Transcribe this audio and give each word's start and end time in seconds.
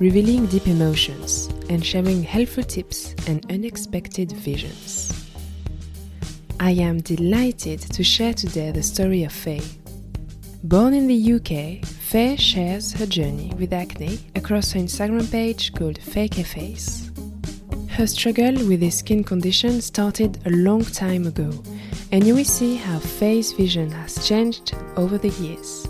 revealing 0.00 0.46
deep 0.46 0.66
emotions 0.66 1.48
and 1.68 1.84
sharing 1.84 2.22
helpful 2.22 2.64
tips 2.64 3.14
and 3.28 3.44
unexpected 3.50 4.32
visions. 4.32 5.12
I 6.58 6.72
am 6.72 7.00
delighted 7.00 7.80
to 7.80 8.02
share 8.02 8.34
today 8.34 8.70
the 8.72 8.82
story 8.82 9.24
of 9.24 9.32
Faye. 9.32 9.62
Born 10.64 10.94
in 10.94 11.06
the 11.06 11.34
UK, 11.34 11.84
Faye 11.84 12.36
shares 12.36 12.92
her 12.92 13.06
journey 13.06 13.52
with 13.58 13.72
acne 13.72 14.18
across 14.34 14.72
her 14.72 14.80
Instagram 14.80 15.30
page 15.30 15.72
called 15.74 15.98
Fake 15.98 16.34
Face. 16.34 17.10
Her 17.88 18.06
struggle 18.06 18.54
with 18.66 18.80
this 18.80 18.98
skin 18.98 19.22
condition 19.22 19.80
started 19.80 20.38
a 20.46 20.50
long 20.50 20.84
time 20.84 21.26
ago, 21.26 21.52
and 22.10 22.26
you 22.26 22.34
will 22.34 22.44
see 22.44 22.74
how 22.74 22.98
Faye's 22.98 23.52
vision 23.52 23.90
has 23.92 24.26
changed 24.26 24.74
over 24.96 25.18
the 25.18 25.28
years. 25.40 25.86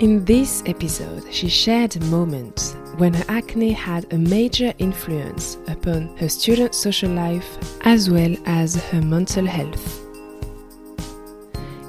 In 0.00 0.24
this 0.24 0.62
episode, 0.66 1.32
she 1.32 1.48
shared 1.48 1.94
a 1.94 2.04
moment 2.06 2.74
when 3.00 3.14
her 3.14 3.24
acne 3.28 3.72
had 3.72 4.12
a 4.12 4.18
major 4.18 4.74
influence 4.76 5.56
upon 5.68 6.14
her 6.18 6.28
student 6.28 6.74
social 6.74 7.10
life 7.10 7.56
as 7.86 8.10
well 8.10 8.36
as 8.44 8.76
her 8.90 9.00
mental 9.00 9.46
health. 9.46 10.02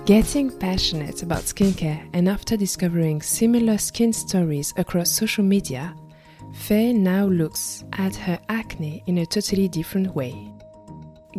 Getting 0.05 0.57
passionate 0.57 1.21
about 1.21 1.41
skincare 1.41 2.09
and 2.13 2.29
after 2.29 2.55
discovering 2.55 3.21
similar 3.21 3.77
skin 3.77 4.13
stories 4.13 4.73
across 4.77 5.11
social 5.11 5.43
media, 5.43 5.93
Faye 6.53 6.93
now 6.93 7.25
looks 7.25 7.83
at 7.91 8.15
her 8.15 8.39
acne 8.47 9.03
in 9.05 9.17
a 9.17 9.25
totally 9.25 9.67
different 9.67 10.15
way. 10.15 10.49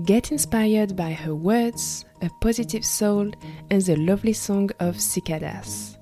Get 0.05 0.33
inspired 0.33 0.97
by 0.97 1.13
her 1.13 1.35
words, 1.35 2.05
a 2.21 2.29
positive 2.43 2.85
soul, 2.85 3.31
and 3.71 3.81
the 3.81 3.97
lovely 3.97 4.35
song 4.35 4.69
of 4.81 5.01
Cicadas. 5.01 5.97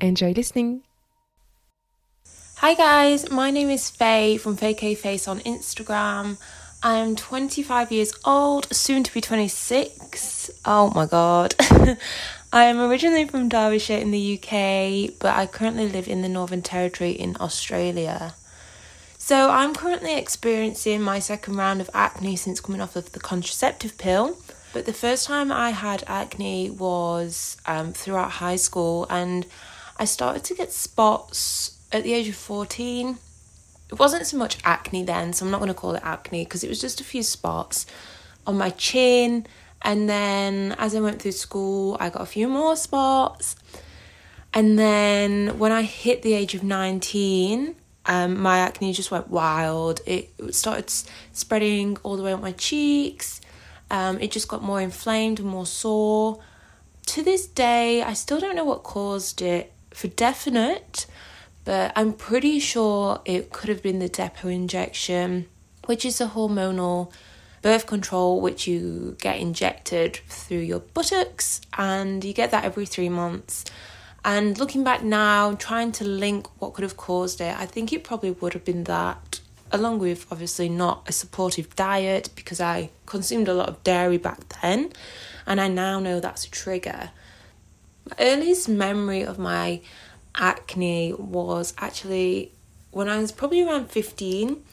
Enjoy 0.00 0.30
listening! 0.32 0.87
Hi 2.60 2.74
guys, 2.74 3.30
my 3.30 3.52
name 3.52 3.70
is 3.70 3.88
Faye 3.88 4.36
from 4.36 4.56
Faye 4.56 4.74
K 4.74 4.96
Face 4.96 5.28
on 5.28 5.38
Instagram. 5.42 6.38
I 6.82 6.94
am 6.94 7.14
25 7.14 7.92
years 7.92 8.12
old, 8.24 8.66
soon 8.74 9.04
to 9.04 9.14
be 9.14 9.20
26. 9.20 10.50
Oh 10.64 10.90
my 10.92 11.06
god. 11.06 11.54
I 12.52 12.64
am 12.64 12.80
originally 12.80 13.28
from 13.28 13.48
Derbyshire 13.48 13.98
in 13.98 14.10
the 14.10 14.34
UK, 14.34 15.20
but 15.20 15.36
I 15.36 15.46
currently 15.46 15.88
live 15.88 16.08
in 16.08 16.22
the 16.22 16.28
Northern 16.28 16.60
Territory 16.60 17.12
in 17.12 17.36
Australia. 17.38 18.34
So 19.18 19.50
I'm 19.50 19.72
currently 19.72 20.18
experiencing 20.18 21.00
my 21.00 21.20
second 21.20 21.54
round 21.54 21.80
of 21.80 21.88
acne 21.94 22.34
since 22.34 22.60
coming 22.60 22.80
off 22.80 22.96
of 22.96 23.12
the 23.12 23.20
contraceptive 23.20 23.96
pill. 23.98 24.36
But 24.72 24.84
the 24.84 24.92
first 24.92 25.28
time 25.28 25.52
I 25.52 25.70
had 25.70 26.02
acne 26.08 26.70
was 26.70 27.56
um, 27.66 27.92
throughout 27.92 28.32
high 28.32 28.56
school, 28.56 29.06
and 29.08 29.46
I 29.96 30.06
started 30.06 30.42
to 30.42 30.56
get 30.56 30.72
spots 30.72 31.77
at 31.92 32.02
the 32.04 32.12
age 32.12 32.28
of 32.28 32.34
14 32.34 33.18
it 33.90 33.98
wasn't 33.98 34.26
so 34.26 34.36
much 34.36 34.58
acne 34.64 35.02
then, 35.02 35.32
so 35.32 35.44
I'm 35.44 35.50
not 35.50 35.58
going 35.58 35.68
to 35.68 35.74
call 35.74 35.94
it 35.94 36.02
acne 36.04 36.44
because 36.44 36.62
it 36.62 36.68
was 36.68 36.80
just 36.80 37.00
a 37.00 37.04
few 37.04 37.22
spots 37.22 37.86
on 38.46 38.58
my 38.58 38.70
chin. 38.70 39.46
And 39.80 40.08
then 40.08 40.74
as 40.78 40.94
I 40.94 41.00
went 41.00 41.22
through 41.22 41.32
school, 41.32 41.96
I 41.98 42.10
got 42.10 42.22
a 42.22 42.26
few 42.26 42.48
more 42.48 42.76
spots. 42.76 43.56
And 44.52 44.78
then 44.78 45.58
when 45.58 45.72
I 45.72 45.82
hit 45.82 46.22
the 46.22 46.34
age 46.34 46.54
of 46.54 46.62
19, 46.62 47.76
um, 48.06 48.40
my 48.40 48.58
acne 48.58 48.92
just 48.92 49.10
went 49.10 49.28
wild. 49.28 50.00
It, 50.04 50.30
started 50.50 50.90
spreading 51.32 51.96
all 52.02 52.16
the 52.16 52.22
way 52.22 52.32
up 52.32 52.40
my 52.40 52.52
cheeks. 52.52 53.40
Um, 53.90 54.20
it 54.20 54.30
just 54.30 54.48
got 54.48 54.62
more 54.62 54.82
inflamed 54.82 55.40
and 55.40 55.48
more 55.48 55.66
sore. 55.66 56.40
To 57.06 57.22
this 57.22 57.46
day, 57.46 58.02
I 58.02 58.12
still 58.12 58.38
don't 58.38 58.54
know 58.54 58.64
what 58.64 58.82
caused 58.82 59.40
it 59.40 59.72
for 59.94 60.08
definite 60.08 61.06
but 61.64 61.92
I'm 61.96 62.12
pretty 62.12 62.60
sure 62.60 63.20
it 63.24 63.50
could 63.50 63.68
have 63.68 63.82
been 63.82 63.98
the 63.98 64.08
depot 64.08 64.48
injection, 64.48 65.46
which 65.86 66.04
is 66.04 66.20
a 66.20 66.28
hormonal 66.28 67.12
birth 67.60 67.86
control 67.86 68.40
which 68.40 68.66
you 68.66 69.16
get 69.20 69.38
injected 69.38 70.16
through 70.28 70.58
your 70.58 70.80
buttocks, 70.80 71.60
and 71.76 72.24
you 72.24 72.32
get 72.32 72.50
that 72.50 72.64
every 72.64 72.86
three 72.86 73.08
months. 73.08 73.64
And 74.24 74.58
looking 74.58 74.84
back 74.84 75.02
now, 75.02 75.54
trying 75.54 75.92
to 75.92 76.04
link 76.04 76.48
what 76.60 76.74
could 76.74 76.82
have 76.82 76.96
caused 76.96 77.40
it, 77.40 77.58
I 77.58 77.66
think 77.66 77.92
it 77.92 78.04
probably 78.04 78.30
would 78.30 78.52
have 78.52 78.64
been 78.64 78.84
that, 78.84 79.40
along 79.70 79.98
with 79.98 80.26
obviously 80.30 80.68
not 80.68 81.08
a 81.08 81.12
supportive 81.12 81.74
diet 81.76 82.30
because 82.34 82.60
I 82.60 82.90
consumed 83.06 83.48
a 83.48 83.54
lot 83.54 83.68
of 83.68 83.82
dairy 83.84 84.18
back 84.18 84.60
then, 84.60 84.92
and 85.46 85.60
I 85.60 85.68
now 85.68 85.98
know 85.98 86.20
that's 86.20 86.46
a 86.46 86.50
trigger. 86.50 87.10
My 88.08 88.16
earliest 88.20 88.68
memory 88.68 89.22
of 89.22 89.38
my 89.38 89.80
acne 90.38 91.12
was 91.12 91.74
actually 91.78 92.52
when 92.90 93.08
I 93.08 93.18
was 93.18 93.32
probably 93.32 93.62
around 93.62 93.90
15. 93.90 94.64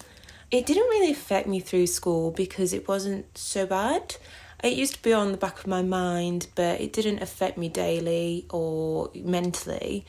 It 0.52 0.66
didn't 0.66 0.84
really 0.84 1.12
affect 1.12 1.48
me 1.48 1.60
through 1.60 1.88
school 1.88 2.32
because 2.32 2.72
it 2.72 2.88
wasn't 2.88 3.38
so 3.38 3.66
bad. 3.66 4.16
It 4.64 4.74
used 4.74 4.94
to 4.94 5.02
be 5.02 5.12
on 5.12 5.32
the 5.32 5.38
back 5.38 5.60
of 5.60 5.68
my 5.68 5.82
mind, 5.82 6.48
but 6.56 6.80
it 6.80 6.94
didn't 6.94 7.22
affect 7.22 7.58
me 7.58 7.68
daily 7.68 8.46
or 8.50 9.12
mentally. 9.16 10.06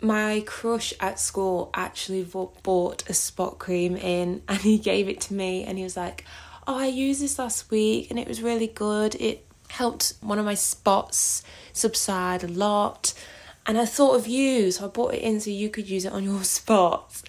My 0.00 0.44
crush 0.46 0.92
at 1.00 1.18
school 1.18 1.70
actually 1.74 2.22
bought 2.22 3.08
a 3.08 3.14
spot 3.14 3.58
cream 3.58 3.96
in 3.96 4.42
and 4.48 4.58
he 4.60 4.78
gave 4.78 5.08
it 5.08 5.20
to 5.22 5.34
me 5.34 5.64
and 5.64 5.78
he 5.78 5.84
was 5.84 5.96
like, 5.96 6.24
Oh, 6.68 6.78
I 6.78 6.86
used 6.86 7.22
this 7.22 7.38
last 7.38 7.70
week 7.70 8.10
and 8.10 8.18
it 8.18 8.28
was 8.28 8.42
really 8.42 8.66
good. 8.66 9.14
It 9.16 9.46
helped 9.68 10.14
one 10.20 10.38
of 10.38 10.44
my 10.44 10.54
spots 10.54 11.42
subside 11.72 12.44
a 12.44 12.48
lot 12.48 13.14
and 13.66 13.78
I 13.78 13.84
thought 13.84 14.14
of 14.14 14.26
you, 14.26 14.70
so 14.70 14.84
I 14.84 14.88
bought 14.88 15.14
it 15.14 15.22
in 15.22 15.40
so 15.40 15.50
you 15.50 15.68
could 15.68 15.88
use 15.88 16.04
it 16.04 16.12
on 16.12 16.24
your 16.24 16.42
spots. 16.58 17.24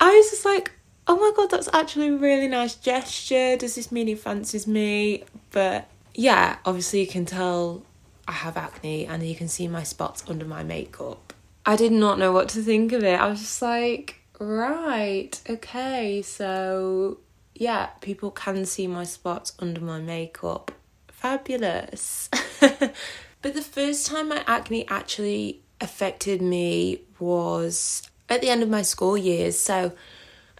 I 0.00 0.14
was 0.14 0.30
just 0.30 0.44
like, 0.44 0.72
oh 1.06 1.16
my 1.16 1.32
god, 1.36 1.50
that's 1.50 1.68
actually 1.72 2.08
a 2.08 2.16
really 2.16 2.48
nice 2.48 2.74
gesture. 2.74 3.56
Does 3.56 3.74
this 3.74 3.92
mean 3.92 4.06
he 4.06 4.14
fancies 4.14 4.66
me? 4.66 5.24
But 5.50 5.88
yeah, 6.14 6.56
obviously 6.64 7.00
you 7.00 7.06
can 7.06 7.26
tell 7.26 7.82
I 8.26 8.32
have 8.32 8.56
acne 8.56 9.06
and 9.06 9.22
you 9.22 9.34
can 9.34 9.48
see 9.48 9.68
my 9.68 9.82
spots 9.82 10.24
under 10.28 10.44
my 10.44 10.62
makeup. 10.62 11.32
I 11.66 11.76
did 11.76 11.92
not 11.92 12.18
know 12.18 12.32
what 12.32 12.48
to 12.50 12.62
think 12.62 12.92
of 12.92 13.02
it. 13.04 13.18
I 13.18 13.28
was 13.28 13.40
just 13.40 13.62
like, 13.62 14.20
right, 14.38 15.38
okay, 15.48 16.22
so 16.22 17.18
yeah, 17.54 17.86
people 18.00 18.30
can 18.30 18.64
see 18.64 18.86
my 18.86 19.04
spots 19.04 19.52
under 19.58 19.80
my 19.80 20.00
makeup. 20.00 20.72
Fabulous. 21.08 22.28
But 23.44 23.52
the 23.52 23.60
first 23.60 24.06
time 24.06 24.30
my 24.30 24.42
acne 24.46 24.88
actually 24.88 25.60
affected 25.78 26.40
me 26.40 27.02
was 27.18 28.02
at 28.26 28.40
the 28.40 28.48
end 28.48 28.62
of 28.62 28.70
my 28.70 28.80
school 28.80 29.18
years. 29.18 29.58
So, 29.58 29.92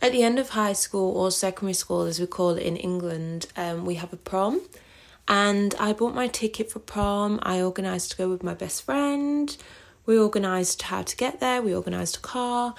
at 0.02 0.12
the 0.12 0.22
end 0.22 0.38
of 0.38 0.50
high 0.50 0.74
school 0.74 1.16
or 1.16 1.30
secondary 1.30 1.72
school, 1.72 2.02
as 2.02 2.20
we 2.20 2.26
call 2.26 2.50
it 2.50 2.62
in 2.62 2.76
England, 2.76 3.46
um, 3.56 3.86
we 3.86 3.94
have 3.94 4.12
a 4.12 4.18
prom. 4.18 4.60
And 5.26 5.74
I 5.80 5.94
bought 5.94 6.14
my 6.14 6.28
ticket 6.28 6.70
for 6.70 6.78
prom. 6.78 7.40
I 7.42 7.62
organised 7.62 8.10
to 8.10 8.16
go 8.18 8.28
with 8.28 8.42
my 8.42 8.52
best 8.52 8.82
friend. 8.82 9.56
We 10.04 10.18
organised 10.18 10.82
how 10.82 11.04
to 11.04 11.16
get 11.16 11.40
there. 11.40 11.62
We 11.62 11.74
organised 11.74 12.18
a 12.18 12.20
car. 12.20 12.74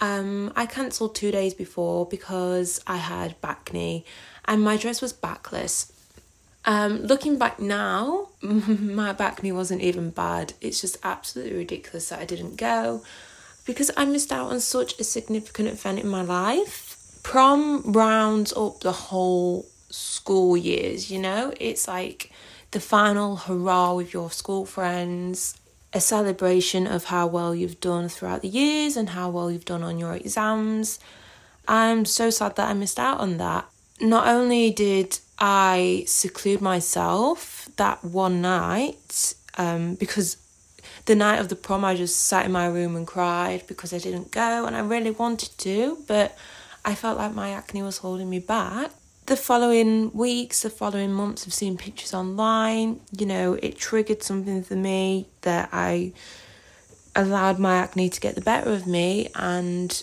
Um, 0.00 0.52
I 0.56 0.66
cancelled 0.66 1.14
two 1.14 1.30
days 1.30 1.54
before 1.54 2.04
because 2.04 2.80
I 2.84 2.96
had 2.96 3.36
acne 3.44 4.04
and 4.46 4.60
my 4.60 4.76
dress 4.76 5.00
was 5.00 5.12
backless. 5.12 5.92
Um, 6.64 7.02
looking 7.02 7.38
back 7.38 7.58
now, 7.58 8.28
my 8.42 9.12
bacne 9.14 9.52
wasn't 9.52 9.82
even 9.82 10.10
bad. 10.10 10.52
It's 10.60 10.80
just 10.80 10.98
absolutely 11.02 11.56
ridiculous 11.56 12.08
that 12.10 12.20
I 12.20 12.24
didn't 12.24 12.56
go 12.56 13.02
because 13.64 13.90
I 13.96 14.04
missed 14.04 14.32
out 14.32 14.50
on 14.50 14.60
such 14.60 14.98
a 14.98 15.04
significant 15.04 15.68
event 15.68 16.00
in 16.00 16.08
my 16.08 16.22
life. 16.22 17.20
Prom 17.22 17.92
rounds 17.92 18.52
up 18.54 18.80
the 18.80 18.92
whole 18.92 19.66
school 19.90 20.56
years, 20.56 21.10
you 21.10 21.18
know? 21.18 21.52
It's 21.60 21.86
like 21.86 22.30
the 22.70 22.80
final 22.80 23.36
hurrah 23.36 23.94
with 23.94 24.12
your 24.12 24.30
school 24.30 24.64
friends, 24.64 25.58
a 25.92 26.00
celebration 26.00 26.86
of 26.86 27.04
how 27.04 27.26
well 27.26 27.54
you've 27.54 27.80
done 27.80 28.08
throughout 28.08 28.42
the 28.42 28.48
years 28.48 28.96
and 28.96 29.10
how 29.10 29.28
well 29.28 29.50
you've 29.50 29.64
done 29.64 29.82
on 29.82 29.98
your 29.98 30.14
exams. 30.14 30.98
I'm 31.66 32.04
so 32.04 32.30
sad 32.30 32.56
that 32.56 32.68
I 32.68 32.74
missed 32.74 32.98
out 32.98 33.20
on 33.20 33.36
that. 33.38 33.66
Not 34.00 34.26
only 34.26 34.70
did 34.70 35.18
I 35.40 36.04
seclude 36.06 36.60
myself 36.60 37.68
that 37.76 38.04
one 38.04 38.42
night 38.42 39.34
um, 39.56 39.94
because 39.94 40.36
the 41.06 41.14
night 41.14 41.38
of 41.40 41.48
the 41.48 41.56
prom, 41.56 41.84
I 41.84 41.94
just 41.94 42.24
sat 42.24 42.44
in 42.44 42.52
my 42.52 42.66
room 42.66 42.94
and 42.94 43.06
cried 43.06 43.66
because 43.66 43.92
I 43.92 43.98
didn't 43.98 44.30
go, 44.30 44.66
and 44.66 44.76
I 44.76 44.80
really 44.80 45.10
wanted 45.10 45.56
to, 45.58 45.98
but 46.06 46.36
I 46.84 46.94
felt 46.94 47.18
like 47.18 47.34
my 47.34 47.50
acne 47.50 47.82
was 47.82 47.98
holding 47.98 48.28
me 48.28 48.38
back. 48.38 48.90
The 49.26 49.36
following 49.36 50.12
weeks, 50.12 50.62
the 50.62 50.70
following 50.70 51.12
months, 51.12 51.46
of 51.46 51.54
seeing 51.54 51.76
pictures 51.76 52.12
online. 52.12 53.00
You 53.16 53.26
know, 53.26 53.54
it 53.54 53.78
triggered 53.78 54.22
something 54.22 54.62
for 54.62 54.74
me 54.76 55.26
that 55.42 55.70
I 55.72 56.12
allowed 57.16 57.58
my 57.58 57.76
acne 57.76 58.08
to 58.10 58.20
get 58.20 58.34
the 58.34 58.40
better 58.40 58.70
of 58.70 58.86
me, 58.86 59.30
and 59.34 60.02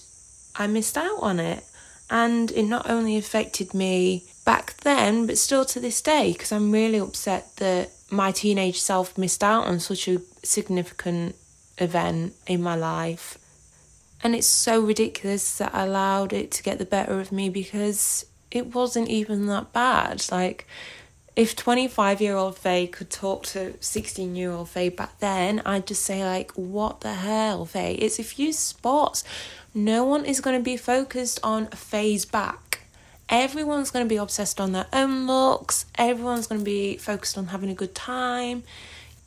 I 0.56 0.68
missed 0.68 0.98
out 0.98 1.20
on 1.22 1.40
it. 1.40 1.64
And 2.10 2.52
it 2.52 2.64
not 2.64 2.90
only 2.90 3.18
affected 3.18 3.74
me 3.74 4.24
back 4.48 4.78
then, 4.78 5.28
but 5.28 5.38
still 5.38 5.66
to 5.66 5.78
this 5.78 6.02
day, 6.02 6.32
because 6.32 6.54
I'm 6.54 6.72
really 6.72 7.00
upset 7.00 7.58
that 7.58 7.92
my 8.10 8.32
teenage 8.32 8.80
self 8.80 9.18
missed 9.18 9.44
out 9.44 9.68
on 9.68 9.82
such 9.82 10.08
a 10.08 10.22
significant 10.42 11.36
event 11.78 12.34
in 12.48 12.64
my 12.64 12.76
life. 12.76 13.38
And 14.24 14.34
it's 14.34 14.48
so 14.48 14.80
ridiculous 14.80 15.58
that 15.58 15.76
I 15.76 15.84
allowed 15.84 16.32
it 16.32 16.50
to 16.52 16.64
get 16.64 16.80
the 16.80 16.86
better 16.86 17.20
of 17.20 17.34
me 17.34 17.50
because 17.50 18.26
it 18.50 18.74
wasn't 18.74 19.10
even 19.10 19.48
that 19.48 19.74
bad. 19.74 20.26
Like, 20.32 20.66
if 21.36 21.54
25 21.54 22.22
year 22.22 22.38
old 22.38 22.58
Faye 22.58 22.88
could 22.88 23.10
talk 23.10 23.44
to 23.48 23.74
16 23.82 24.38
year 24.38 24.52
old 24.52 24.70
Faye 24.70 24.88
back 24.88 25.20
then, 25.20 25.62
I'd 25.66 25.88
just 25.88 26.04
say, 26.04 26.24
like, 26.24 26.52
what 26.54 27.02
the 27.02 27.16
hell, 27.16 27.66
Faye? 27.66 27.96
It's 27.96 28.18
a 28.18 28.24
few 28.24 28.54
spots. 28.54 29.26
No 29.74 30.06
one 30.06 30.24
is 30.24 30.40
going 30.40 30.58
to 30.58 30.64
be 30.64 30.78
focused 30.78 31.38
on 31.44 31.68
Faye's 31.68 32.24
back. 32.26 32.67
Everyone's 33.30 33.92
going 33.92 34.06
to 34.06 34.10
be 34.10 34.18
obsessed 34.18 34.62
on 34.62 34.72
their 34.72 34.88
own 34.94 35.28
looks. 35.28 35.86
Everyone's 35.96 36.48
going 36.48 36.62
to 36.62 36.66
be 36.66 36.96
focused 36.98 37.38
on 37.38 37.48
having 37.48 37.70
a 37.70 37.76
good 37.76 37.94
time. 37.94 38.64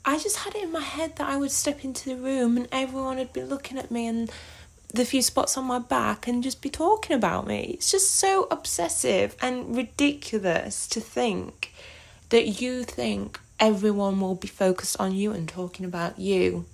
I 0.05 0.19
just 0.19 0.38
had 0.38 0.55
it 0.55 0.62
in 0.62 0.73
my 0.73 0.81
head 0.81 1.17
that 1.17 1.29
I 1.29 1.37
would 1.37 1.50
step 1.50 1.85
into 1.85 2.08
the 2.08 2.17
room 2.17 2.56
and 2.56 2.67
everyone 2.73 3.19
would 3.19 3.35
be 3.35 3.43
looking 3.43 3.76
at 3.76 3.91
me 3.91 4.06
and 4.06 4.31
the 4.93 5.05
few 5.05 5.20
spots 5.20 5.56
on 5.58 5.67
my 5.67 5.79
back 5.79 6.26
and 6.26 6.43
just 6.43 6.62
be 6.62 6.70
talking 6.70 7.14
about 7.14 7.47
me. 7.47 7.73
It's 7.75 7.91
just 7.91 8.12
so 8.12 8.49
obsessive 8.50 9.37
and 9.43 9.76
ridiculous 9.76 10.87
to 10.88 11.00
think 11.00 11.75
that 12.31 12.61
you 12.61 12.85
think 12.85 13.38
everyone 13.58 14.19
will 14.20 14.35
be 14.35 14.49
focused 14.49 14.99
on 14.99 15.14
you 15.14 15.32
and 15.32 15.47
talking 15.47 15.85
about 15.85 16.19
you. 16.19 16.64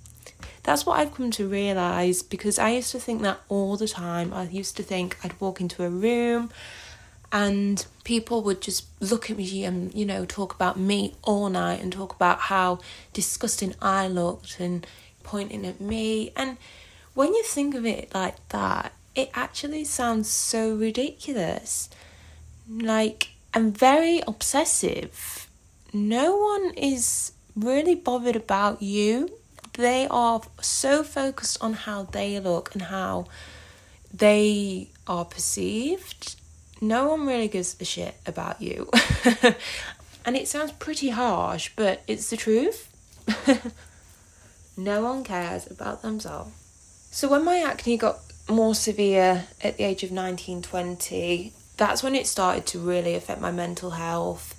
That's 0.63 0.85
what 0.85 0.99
I've 0.99 1.13
come 1.13 1.31
to 1.31 1.47
realize 1.47 2.23
because 2.23 2.57
I 2.57 2.69
used 2.71 2.91
to 2.91 2.99
think 2.99 3.21
that 3.21 3.41
all 3.49 3.75
the 3.75 3.87
time. 3.87 4.33
I 4.33 4.43
used 4.43 4.77
to 4.77 4.83
think 4.83 5.17
I'd 5.23 5.39
walk 5.41 5.59
into 5.59 5.83
a 5.83 5.89
room 5.89 6.51
and 7.31 7.85
people 8.03 8.41
would 8.43 8.61
just 8.61 8.85
look 8.99 9.29
at 9.29 9.37
me 9.37 9.63
and 9.65 9.93
you 9.93 10.05
know 10.05 10.25
talk 10.25 10.53
about 10.53 10.79
me 10.79 11.13
all 11.23 11.49
night 11.49 11.81
and 11.81 11.91
talk 11.91 12.15
about 12.15 12.39
how 12.39 12.79
disgusting 13.13 13.75
I 13.81 14.07
looked 14.07 14.59
and 14.59 14.85
pointing 15.23 15.65
at 15.65 15.81
me. 15.81 16.31
And 16.35 16.57
when 17.13 17.33
you 17.33 17.43
think 17.43 17.75
of 17.75 17.85
it 17.85 18.13
like 18.13 18.35
that 18.49 18.93
it 19.17 19.31
actually 19.33 19.83
sounds 19.83 20.29
so 20.29 20.75
ridiculous. 20.75 21.89
Like 22.69 23.31
I'm 23.53 23.71
very 23.71 24.21
obsessive. 24.27 25.47
No 25.91 26.37
one 26.37 26.73
is 26.75 27.31
really 27.55 27.95
bothered 27.95 28.35
about 28.35 28.81
you. 28.81 29.29
They 29.73 30.07
are 30.09 30.41
so 30.61 31.03
focused 31.03 31.57
on 31.61 31.73
how 31.73 32.03
they 32.03 32.39
look 32.39 32.73
and 32.73 32.83
how 32.83 33.25
they 34.13 34.89
are 35.07 35.25
perceived 35.25 36.35
no 36.81 37.07
one 37.07 37.25
really 37.25 37.47
gives 37.47 37.75
a 37.79 37.85
shit 37.85 38.15
about 38.25 38.61
you. 38.61 38.89
and 40.25 40.35
it 40.35 40.47
sounds 40.47 40.71
pretty 40.73 41.09
harsh, 41.09 41.71
but 41.75 42.03
it's 42.07 42.29
the 42.29 42.37
truth. 42.37 42.89
no 44.77 45.03
one 45.03 45.23
cares 45.23 45.69
about 45.69 46.01
themselves. 46.01 46.51
So 47.11 47.27
when 47.27 47.43
my 47.43 47.59
acne 47.59 47.97
got 47.97 48.19
more 48.49 48.75
severe 48.75 49.45
at 49.61 49.77
the 49.77 49.83
age 49.83 50.03
of 50.03 50.11
19, 50.11 50.61
20, 50.61 51.53
that's 51.77 52.03
when 52.03 52.15
it 52.15 52.27
started 52.27 52.65
to 52.67 52.79
really 52.79 53.15
affect 53.15 53.41
my 53.41 53.51
mental 53.51 53.91
health. 53.91 54.53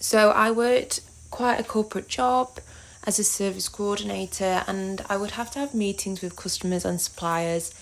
So 0.00 0.30
I 0.30 0.50
worked 0.50 1.00
quite 1.30 1.60
a 1.60 1.64
corporate 1.64 2.08
job 2.08 2.58
as 3.04 3.18
a 3.18 3.24
service 3.24 3.68
coordinator 3.68 4.64
and 4.66 5.04
I 5.08 5.16
would 5.16 5.32
have 5.32 5.50
to 5.52 5.58
have 5.58 5.74
meetings 5.74 6.20
with 6.20 6.36
customers 6.36 6.84
and 6.84 7.00
suppliers 7.00 7.72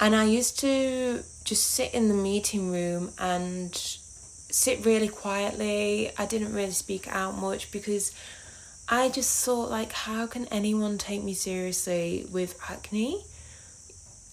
and 0.00 0.14
I 0.14 0.24
used 0.24 0.58
to 0.60 1.22
just 1.44 1.70
sit 1.70 1.92
in 1.94 2.08
the 2.08 2.14
meeting 2.14 2.70
room 2.70 3.12
and 3.18 3.74
sit 3.74 4.84
really 4.84 5.08
quietly. 5.08 6.10
I 6.18 6.26
didn't 6.26 6.54
really 6.54 6.72
speak 6.72 7.08
out 7.08 7.36
much 7.36 7.72
because 7.72 8.12
I 8.88 9.08
just 9.08 9.44
thought 9.44 9.70
like 9.70 9.92
how 9.92 10.26
can 10.26 10.46
anyone 10.46 10.98
take 10.98 11.22
me 11.22 11.34
seriously 11.34 12.26
with 12.30 12.58
acne? 12.68 13.24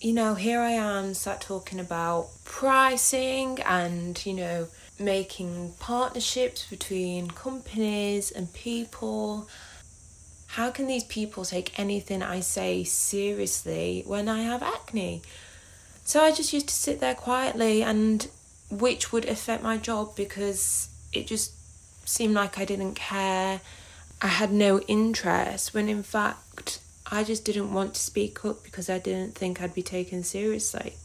You 0.01 0.13
know, 0.13 0.33
here 0.33 0.61
I 0.61 0.71
am 0.71 1.13
sat 1.13 1.41
talking 1.41 1.79
about 1.79 2.29
pricing 2.45 3.59
and, 3.61 4.25
you 4.25 4.33
know, 4.33 4.67
making 4.97 5.73
partnerships 5.79 6.65
between 6.69 7.29
companies 7.29 8.31
and 8.31 8.51
people. 8.53 9.49
How 10.47 10.71
can 10.71 10.87
these 10.87 11.03
people 11.03 11.43
take 11.43 11.77
anything 11.77 12.23
I 12.23 12.39
say 12.39 12.85
seriously 12.85 14.03
when 14.07 14.29
I 14.29 14.43
have 14.43 14.63
acne? 14.63 15.21
So 16.09 16.23
I 16.23 16.31
just 16.31 16.53
used 16.53 16.69
to 16.69 16.73
sit 16.73 16.99
there 17.01 17.13
quietly, 17.13 17.83
and 17.83 18.27
which 18.71 19.11
would 19.11 19.25
affect 19.25 19.61
my 19.61 19.77
job 19.77 20.15
because 20.15 20.89
it 21.13 21.27
just 21.27 21.53
seemed 22.09 22.33
like 22.33 22.57
I 22.57 22.65
didn't 22.65 22.95
care. 22.95 23.61
I 24.19 24.27
had 24.27 24.51
no 24.51 24.79
interest, 24.87 25.75
when 25.75 25.87
in 25.87 26.01
fact, 26.01 26.79
I 27.11 27.23
just 27.23 27.45
didn't 27.45 27.71
want 27.71 27.93
to 27.93 28.01
speak 28.01 28.43
up 28.43 28.63
because 28.63 28.89
I 28.89 28.97
didn't 28.97 29.35
think 29.35 29.61
I'd 29.61 29.75
be 29.75 29.83
taken 29.83 30.23
seriously. 30.23 30.95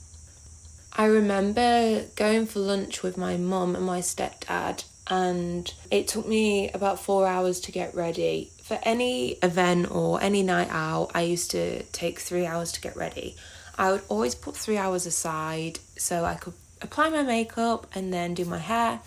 I 0.94 1.04
remember 1.04 2.06
going 2.16 2.46
for 2.46 2.60
lunch 2.60 3.02
with 3.02 3.18
my 3.18 3.36
mum 3.36 3.76
and 3.76 3.84
my 3.84 4.00
stepdad, 4.00 4.84
and 5.06 5.70
it 5.90 6.08
took 6.08 6.26
me 6.26 6.70
about 6.70 6.98
four 6.98 7.26
hours 7.26 7.60
to 7.60 7.72
get 7.72 7.94
ready. 7.94 8.52
For 8.62 8.78
any 8.84 9.32
event 9.42 9.90
or 9.90 10.22
any 10.22 10.42
night 10.42 10.68
out, 10.70 11.10
I 11.14 11.20
used 11.20 11.50
to 11.50 11.82
take 11.92 12.20
three 12.20 12.46
hours 12.46 12.72
to 12.72 12.80
get 12.80 12.96
ready. 12.96 13.36
I 13.76 13.90
would 13.92 14.02
always 14.08 14.34
put 14.34 14.56
three 14.56 14.76
hours 14.76 15.06
aside 15.06 15.78
so 15.96 16.24
I 16.24 16.34
could 16.34 16.54
apply 16.80 17.08
my 17.10 17.22
makeup 17.22 17.86
and 17.94 18.12
then 18.12 18.34
do 18.34 18.44
my 18.44 18.58
hair 18.58 19.00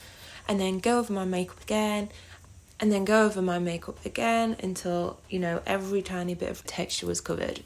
and 0.48 0.60
then 0.60 0.80
go 0.80 1.00
over 1.00 1.14
my 1.14 1.25
makeup 1.25 1.62
again 1.62 2.10
and 2.80 2.92
then 2.92 3.06
go 3.06 3.25
over 3.25 3.42
my 3.42 3.60
makeup 3.60 4.04
again 4.06 4.56
until, 4.62 5.19
you 5.30 5.40
know, 5.40 5.62
every 5.66 6.02
tiny 6.02 6.36
bit 6.36 6.50
of 6.50 6.66
texture 6.66 7.07
was 7.07 7.21
covered. 7.21 7.64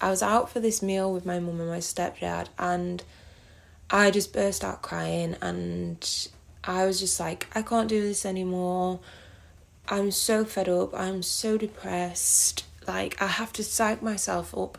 I 0.00 0.10
was 0.10 0.22
out 0.22 0.50
for 0.50 0.60
this 0.60 0.82
meal 0.82 1.12
with 1.12 1.24
my 1.24 1.38
mum 1.38 1.60
and 1.60 1.68
my 1.68 1.78
stepdad 1.78 2.48
and 2.58 3.02
I 3.90 4.10
just 4.10 4.32
burst 4.32 4.64
out 4.64 4.82
crying 4.82 5.36
and 5.40 6.28
I 6.64 6.86
was 6.86 6.98
just 6.98 7.18
like, 7.20 7.46
I 7.54 7.62
can't 7.62 7.88
do 7.88 8.02
this 8.02 8.26
anymore. 8.26 9.00
I'm 9.88 10.10
so 10.10 10.44
fed 10.44 10.68
up. 10.68 10.94
I'm 10.94 11.22
so 11.22 11.56
depressed. 11.56 12.64
Like, 12.86 13.20
I 13.20 13.26
have 13.26 13.52
to 13.54 13.64
psych 13.64 14.02
myself 14.02 14.56
up 14.56 14.78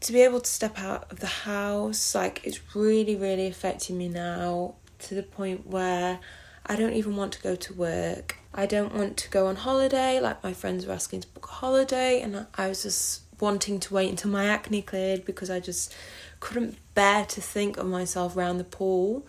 to 0.00 0.12
be 0.12 0.22
able 0.22 0.40
to 0.40 0.50
step 0.50 0.78
out 0.78 1.10
of 1.10 1.20
the 1.20 1.26
house, 1.26 2.14
like 2.14 2.40
it's 2.44 2.74
really, 2.74 3.16
really 3.16 3.46
affecting 3.46 3.98
me 3.98 4.08
now 4.08 4.74
to 5.00 5.14
the 5.14 5.22
point 5.22 5.66
where 5.66 6.20
I 6.66 6.76
don't 6.76 6.94
even 6.94 7.16
want 7.16 7.32
to 7.34 7.42
go 7.42 7.56
to 7.56 7.74
work. 7.74 8.36
I 8.52 8.66
don't 8.66 8.94
want 8.94 9.16
to 9.18 9.30
go 9.30 9.46
on 9.46 9.56
holiday, 9.56 10.20
like 10.20 10.42
my 10.42 10.52
friends 10.52 10.86
were 10.86 10.92
asking 10.92 11.20
to 11.20 11.28
book 11.28 11.46
a 11.46 11.52
holiday, 11.52 12.20
and 12.20 12.46
I 12.56 12.68
was 12.68 12.82
just 12.82 13.22
wanting 13.40 13.78
to 13.80 13.94
wait 13.94 14.10
until 14.10 14.30
my 14.30 14.46
acne 14.46 14.82
cleared 14.82 15.24
because 15.24 15.50
I 15.50 15.60
just 15.60 15.94
couldn't 16.40 16.78
bear 16.94 17.24
to 17.26 17.40
think 17.40 17.76
of 17.76 17.86
myself 17.86 18.36
around 18.36 18.58
the 18.58 18.64
pool 18.64 19.26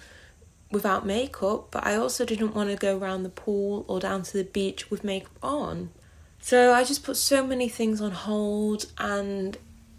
without 0.71 1.05
makeup, 1.05 1.67
but 1.71 1.85
I 1.85 1.95
also 1.95 2.25
didn't 2.25 2.55
want 2.55 2.69
to 2.69 2.75
go 2.75 2.97
around 2.97 3.23
the 3.23 3.29
pool 3.29 3.85
or 3.87 3.99
down 3.99 4.23
to 4.23 4.33
the 4.33 4.43
beach 4.43 4.89
with 4.89 5.03
makeup 5.03 5.37
on. 5.41 5.91
So 6.39 6.73
I 6.73 6.83
just 6.83 7.03
put 7.03 7.17
so 7.17 7.45
many 7.45 7.69
things 7.69 8.01
on 8.01 8.11
hold 8.11 8.85
and 8.97 9.57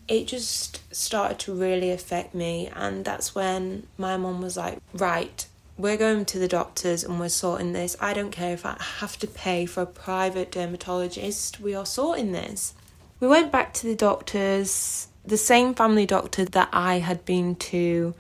it 0.09 0.27
just 0.27 0.83
started 0.95 1.39
to 1.39 1.53
really 1.55 1.91
affect 1.91 2.35
me 2.35 2.69
and 2.75 3.05
that's 3.05 3.35
when 3.35 3.87
my 3.97 4.17
mom 4.17 4.41
was 4.41 4.57
like 4.57 4.79
right 4.95 5.47
we're 5.77 5.97
going 5.97 6.25
to 6.25 6.41
the 6.41 6.49
doctors 6.49 7.05
and 7.05 7.21
we're 7.21 7.29
sorting 7.29 7.73
this. 7.73 7.97
I 8.01 8.13
don't 8.13 8.33
care 8.33 8.53
if 8.53 8.67
i 8.67 8.77
have 8.99 9.17
to 9.19 9.29
pay 9.29 9.65
for 9.65 9.83
a 9.83 9.87
private 9.87 10.51
dermatologist. 10.51 11.61
We 11.61 11.73
are 11.73 11.87
sorting 11.87 12.33
this. 12.33 12.75
We 13.21 13.29
went 13.29 13.53
back 13.53 13.73
to 13.75 13.87
the 13.87 13.95
doctors 13.95 15.07
the 15.29 15.37
same 15.37 15.75
family 15.75 16.07
doctor 16.07 16.45
that 16.47 16.69
i 16.73 16.99
had 16.99 17.25
been 17.27 17.55
to 17.55 18.15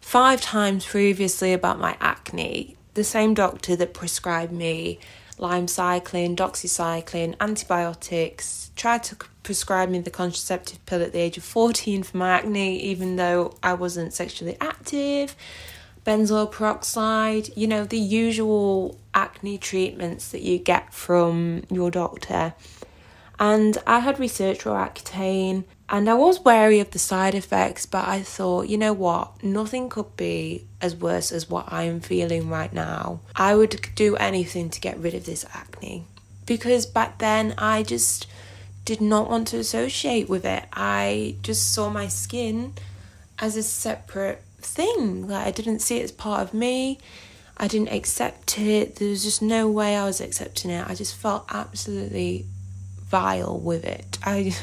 five 0.00 0.40
times 0.40 0.86
previously 0.86 1.52
about 1.52 1.78
my 1.78 1.94
acne 2.00 2.76
the 2.94 3.04
same 3.04 3.34
doctor 3.34 3.76
that 3.76 3.94
prescribed 3.94 4.52
me 4.52 4.98
Lymecycline, 5.38 6.36
doxycycline, 6.36 7.34
antibiotics, 7.40 8.59
tried 8.76 9.02
to 9.04 9.16
prescribe 9.42 9.88
me 9.88 10.00
the 10.00 10.10
contraceptive 10.10 10.84
pill 10.86 11.02
at 11.02 11.12
the 11.12 11.18
age 11.18 11.36
of 11.36 11.44
14 11.44 12.02
for 12.02 12.16
my 12.16 12.30
acne, 12.30 12.78
even 12.80 13.16
though 13.16 13.54
I 13.62 13.74
wasn't 13.74 14.12
sexually 14.12 14.56
active, 14.60 15.36
benzoyl 16.06 16.50
peroxide, 16.50 17.50
you 17.56 17.66
know, 17.66 17.84
the 17.84 17.98
usual 17.98 18.98
acne 19.14 19.58
treatments 19.58 20.30
that 20.30 20.42
you 20.42 20.58
get 20.58 20.92
from 20.92 21.62
your 21.70 21.90
doctor. 21.90 22.54
And 23.38 23.78
I 23.86 24.00
had 24.00 24.18
research 24.18 24.64
researched 24.66 25.06
Roaccutane 25.06 25.64
and 25.88 26.08
I 26.08 26.14
was 26.14 26.40
wary 26.40 26.78
of 26.78 26.92
the 26.92 26.98
side 27.00 27.34
effects, 27.34 27.84
but 27.84 28.06
I 28.06 28.22
thought, 28.22 28.68
you 28.68 28.78
know 28.78 28.92
what, 28.92 29.42
nothing 29.42 29.88
could 29.88 30.16
be 30.16 30.66
as 30.80 30.94
worse 30.94 31.32
as 31.32 31.50
what 31.50 31.72
I 31.72 31.84
am 31.84 32.00
feeling 32.00 32.48
right 32.48 32.72
now. 32.72 33.20
I 33.34 33.56
would 33.56 33.80
do 33.96 34.14
anything 34.16 34.70
to 34.70 34.80
get 34.80 34.98
rid 34.98 35.14
of 35.14 35.24
this 35.24 35.44
acne 35.52 36.04
because 36.46 36.86
back 36.86 37.18
then 37.18 37.54
I 37.58 37.82
just 37.82 38.26
did 38.90 39.00
not 39.00 39.30
want 39.30 39.46
to 39.46 39.56
associate 39.56 40.28
with 40.28 40.44
it. 40.44 40.64
I 40.72 41.36
just 41.44 41.72
saw 41.72 41.90
my 41.90 42.08
skin 42.08 42.72
as 43.38 43.56
a 43.56 43.62
separate 43.62 44.42
thing. 44.58 45.28
Like 45.28 45.46
I 45.46 45.52
didn't 45.52 45.78
see 45.78 45.98
it 45.98 46.02
as 46.02 46.10
part 46.10 46.42
of 46.42 46.52
me. 46.52 46.98
I 47.56 47.68
didn't 47.68 47.92
accept 47.92 48.58
it. 48.58 48.96
There 48.96 49.10
was 49.10 49.22
just 49.22 49.42
no 49.42 49.70
way 49.70 49.96
I 49.96 50.06
was 50.06 50.20
accepting 50.20 50.72
it. 50.72 50.84
I 50.90 50.96
just 50.96 51.14
felt 51.14 51.44
absolutely 51.50 52.46
vile 53.04 53.60
with 53.60 53.84
it. 53.84 54.18
I 54.24 54.56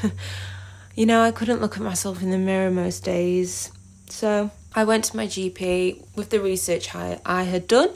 you 0.94 1.06
know, 1.06 1.22
I 1.22 1.30
couldn't 1.30 1.62
look 1.62 1.78
at 1.78 1.82
myself 1.82 2.22
in 2.22 2.30
the 2.30 2.36
mirror 2.36 2.70
most 2.70 3.04
days. 3.04 3.72
So, 4.10 4.50
I 4.74 4.84
went 4.84 5.04
to 5.04 5.16
my 5.16 5.26
GP 5.26 6.04
with 6.16 6.28
the 6.28 6.40
research 6.40 6.94
I, 6.94 7.18
I 7.24 7.44
had 7.44 7.66
done 7.66 7.94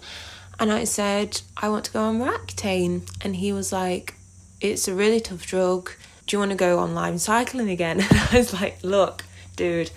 and 0.58 0.72
I 0.72 0.84
said, 0.84 1.42
I 1.58 1.68
want 1.68 1.84
to 1.84 1.92
go 1.92 2.02
on 2.04 2.20
Roaccutane. 2.20 3.02
And 3.20 3.36
he 3.36 3.52
was 3.52 3.70
like, 3.70 4.14
It's 4.62 4.88
a 4.88 4.94
really 4.94 5.20
tough 5.20 5.46
drug. 5.46 5.90
Do 6.26 6.36
you 6.36 6.38
want 6.38 6.50
to 6.50 6.56
go 6.56 6.78
on 6.78 6.94
Lymecycline 6.94 7.70
again? 7.70 8.00
And 8.10 8.18
I 8.18 8.38
was 8.38 8.52
like, 8.52 8.78
Look, 8.82 9.24
dude, 9.56 9.90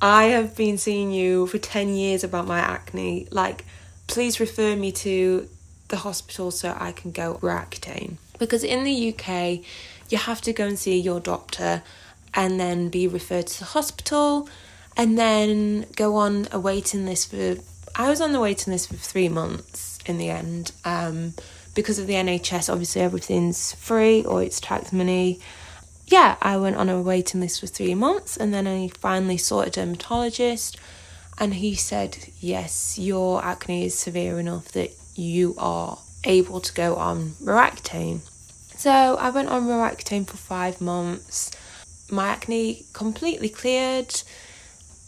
I 0.00 0.24
have 0.24 0.56
been 0.56 0.78
seeing 0.78 1.10
you 1.12 1.46
for 1.46 1.58
10 1.58 1.88
years 1.90 2.24
about 2.24 2.46
my 2.46 2.58
acne. 2.58 3.26
Like, 3.30 3.64
please 4.06 4.40
refer 4.40 4.76
me 4.76 4.92
to 4.92 5.48
the 5.88 5.96
hospital 5.98 6.50
so 6.50 6.76
I 6.78 6.92
can 6.92 7.10
go 7.10 7.38
Roaccutane. 7.42 8.16
Because 8.38 8.64
in 8.64 8.84
the 8.84 9.14
UK, 9.14 9.64
you 10.10 10.18
have 10.18 10.40
to 10.42 10.52
go 10.52 10.66
and 10.66 10.78
see 10.78 10.98
your 10.98 11.20
doctor 11.20 11.82
and 12.34 12.58
then 12.58 12.88
be 12.88 13.06
referred 13.06 13.46
to 13.46 13.58
the 13.60 13.64
hospital 13.64 14.48
and 14.96 15.16
then 15.18 15.86
go 15.96 16.16
on 16.16 16.48
a 16.52 16.58
waiting 16.58 17.06
list 17.06 17.30
for 17.30 17.56
I 17.96 18.10
was 18.10 18.20
on 18.20 18.32
the 18.32 18.40
waiting 18.40 18.72
list 18.72 18.88
for 18.88 18.96
three 18.96 19.28
months 19.28 20.00
in 20.04 20.18
the 20.18 20.28
end. 20.28 20.72
Um, 20.84 21.34
because 21.74 21.98
of 21.98 22.06
the 22.06 22.14
NHS, 22.14 22.70
obviously 22.70 23.02
everything's 23.02 23.74
free 23.74 24.24
or 24.24 24.42
it's 24.42 24.60
tax 24.60 24.92
money. 24.92 25.40
Yeah, 26.06 26.36
I 26.40 26.56
went 26.56 26.76
on 26.76 26.88
a 26.88 27.00
waiting 27.00 27.40
list 27.40 27.60
for 27.60 27.66
three 27.66 27.94
months 27.94 28.36
and 28.36 28.52
then 28.52 28.66
I 28.66 28.88
finally 28.88 29.38
saw 29.38 29.60
a 29.60 29.70
dermatologist 29.70 30.78
and 31.38 31.54
he 31.54 31.74
said, 31.74 32.18
Yes, 32.40 32.98
your 32.98 33.44
acne 33.44 33.86
is 33.86 33.98
severe 33.98 34.38
enough 34.38 34.68
that 34.72 34.92
you 35.14 35.54
are 35.58 35.98
able 36.24 36.60
to 36.60 36.72
go 36.72 36.96
on 36.96 37.30
Roaccutane. 37.42 38.20
So 38.76 39.16
I 39.16 39.30
went 39.30 39.48
on 39.48 39.66
Roaccutane 39.66 40.26
for 40.26 40.36
five 40.36 40.80
months. 40.80 41.50
My 42.10 42.28
acne 42.28 42.84
completely 42.92 43.48
cleared. 43.48 44.14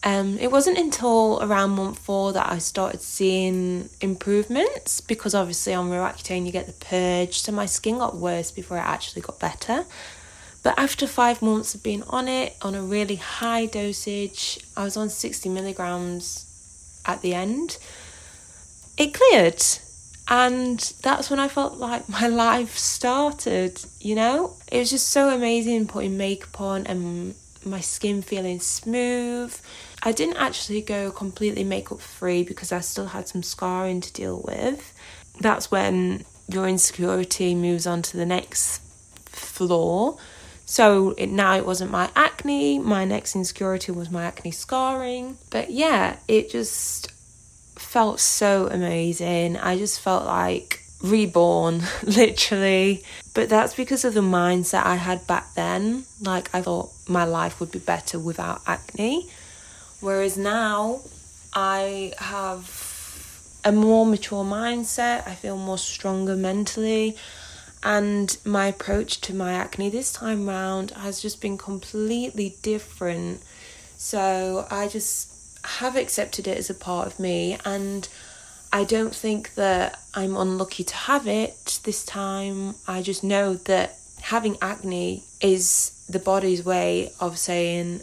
Um, 0.07 0.39
it 0.39 0.53
wasn't 0.53 0.79
until 0.79 1.41
around 1.43 1.71
month 1.71 1.99
four 1.99 2.33
that 2.33 2.49
I 2.49 2.59
started 2.59 3.03
seeing 3.03 3.91
improvements 4.01 5.01
because 5.01 5.35
obviously 5.35 5.75
on 5.75 5.91
Roaccutane 5.91 6.47
you 6.47 6.53
get 6.53 6.69
the 6.69 6.75
purge, 6.75 7.41
so 7.41 7.51
my 7.51 7.67
skin 7.67 7.99
got 7.99 8.15
worse 8.15 8.53
before 8.53 8.77
it 8.77 8.83
actually 8.83 9.23
got 9.23 9.41
better. 9.41 9.85
But 10.63 10.79
after 10.79 11.09
five 11.09 11.43
months 11.43 11.75
of 11.75 11.83
being 11.83 12.05
on 12.05 12.29
it, 12.29 12.55
on 12.63 12.77
a 12.77 12.83
really 12.83 13.17
high 13.17 13.67
dosage, 13.67 14.61
I 14.77 14.85
was 14.85 14.97
on 14.97 15.11
60 15.11 15.49
milligrams 15.49 17.03
at 17.05 17.21
the 17.23 17.35
end, 17.35 17.77
it 18.97 19.13
cleared. 19.13 19.61
And 20.29 20.79
that's 21.03 21.31
when 21.31 21.41
I 21.41 21.49
felt 21.49 21.79
like 21.79 22.09
my 22.21 22.29
life 22.29 22.79
started, 22.79 23.81
you 23.99 24.15
know? 24.15 24.55
It 24.71 24.79
was 24.79 24.91
just 24.91 25.09
so 25.09 25.31
amazing 25.31 25.89
putting 25.89 26.17
makeup 26.17 26.61
on 26.61 26.87
and 26.87 27.35
my 27.65 27.81
skin 27.81 28.23
feeling 28.23 28.61
smooth. 28.61 29.53
I 30.07 30.13
didn't 30.13 30.37
actually 30.37 30.83
go 30.83 31.11
completely 31.11 31.65
makeup 31.65 32.01
free 32.01 32.45
because 32.45 32.71
I 32.71 32.79
still 32.79 33.07
had 33.07 33.27
some 33.27 33.43
scarring 33.43 34.01
to 34.03 34.13
deal 34.13 34.41
with. 34.47 34.95
That's 35.41 35.69
when 35.73 36.25
your 36.47 36.69
insecurity 36.69 37.57
moves 37.57 37.89
on 37.89 38.03
to 38.03 38.17
the 38.17 38.25
next 38.25 38.83
floor. 39.25 40.17
So 40.65 41.11
it, 41.19 41.29
now 41.29 41.57
it 41.57 41.67
wasn't 41.67 41.91
my 41.91 42.09
acne, 42.15 42.79
my 42.79 43.05
next 43.05 43.35
insecurity 43.35 43.91
was 43.91 44.09
my 44.09 44.23
acne 44.23 44.53
scarring. 44.53 45.39
But 45.51 45.73
yeah, 45.73 46.19
it 46.29 46.53
just 46.53 47.11
felt 47.75 48.21
so 48.21 48.69
amazing. 48.69 49.57
I 49.57 49.77
just 49.77 49.99
felt 49.99 50.25
like 50.25 50.83
reborn, 51.03 51.83
literally. 52.05 53.03
But 53.35 53.49
that's 53.49 53.75
because 53.75 54.05
of 54.05 54.15
the 54.15 54.21
mindset 54.21 54.85
I 54.85 54.95
had 54.95 55.27
back 55.27 55.55
then. 55.55 56.05
Like, 56.21 56.55
I 56.55 56.63
thought 56.63 56.93
my 57.09 57.25
life 57.25 57.59
would 57.59 57.73
be 57.73 57.81
better 57.81 58.21
without 58.21 58.63
acne. 58.69 59.29
Whereas 60.07 60.39
now, 60.39 61.01
I 61.53 62.13
have 62.19 62.63
a 63.65 63.73
more 63.73 64.07
mature 64.07 64.45
mindset, 64.45 65.27
I 65.27 65.35
feel 65.35 65.57
more 65.57 65.79
stronger 65.79 66.37
mentally. 66.37 67.17
And 67.83 68.37
my 68.45 68.69
approach 68.69 69.21
to 69.23 69.35
my 69.35 69.55
acne 69.55 69.91
this 69.91 70.13
time 70.13 70.49
round 70.49 70.93
has 70.93 71.21
just 71.21 71.41
been 71.41 71.59
completely 71.59 72.55
different. 72.63 73.43
So 73.97 74.69
I 74.71 74.87
just 74.87 75.59
have 75.65 75.97
accepted 75.97 76.47
it 76.47 76.57
as 76.57 76.71
a 76.71 76.75
part 76.75 77.09
of 77.09 77.19
me 77.19 77.59
and 77.65 78.09
I 78.73 78.85
don't 78.85 79.13
think 79.13 79.55
that 79.55 79.99
I'm 80.15 80.37
unlucky 80.37 80.85
to 80.85 80.95
have 80.95 81.27
it 81.27 81.81
this 81.83 82.05
time. 82.05 82.77
I 82.87 83.03
just 83.03 83.25
know 83.25 83.55
that 83.55 83.99
having 84.21 84.57
acne 84.63 85.25
is 85.41 86.01
the 86.09 86.21
body's 86.21 86.65
way 86.65 87.11
of 87.19 87.41
saying, 87.41 88.03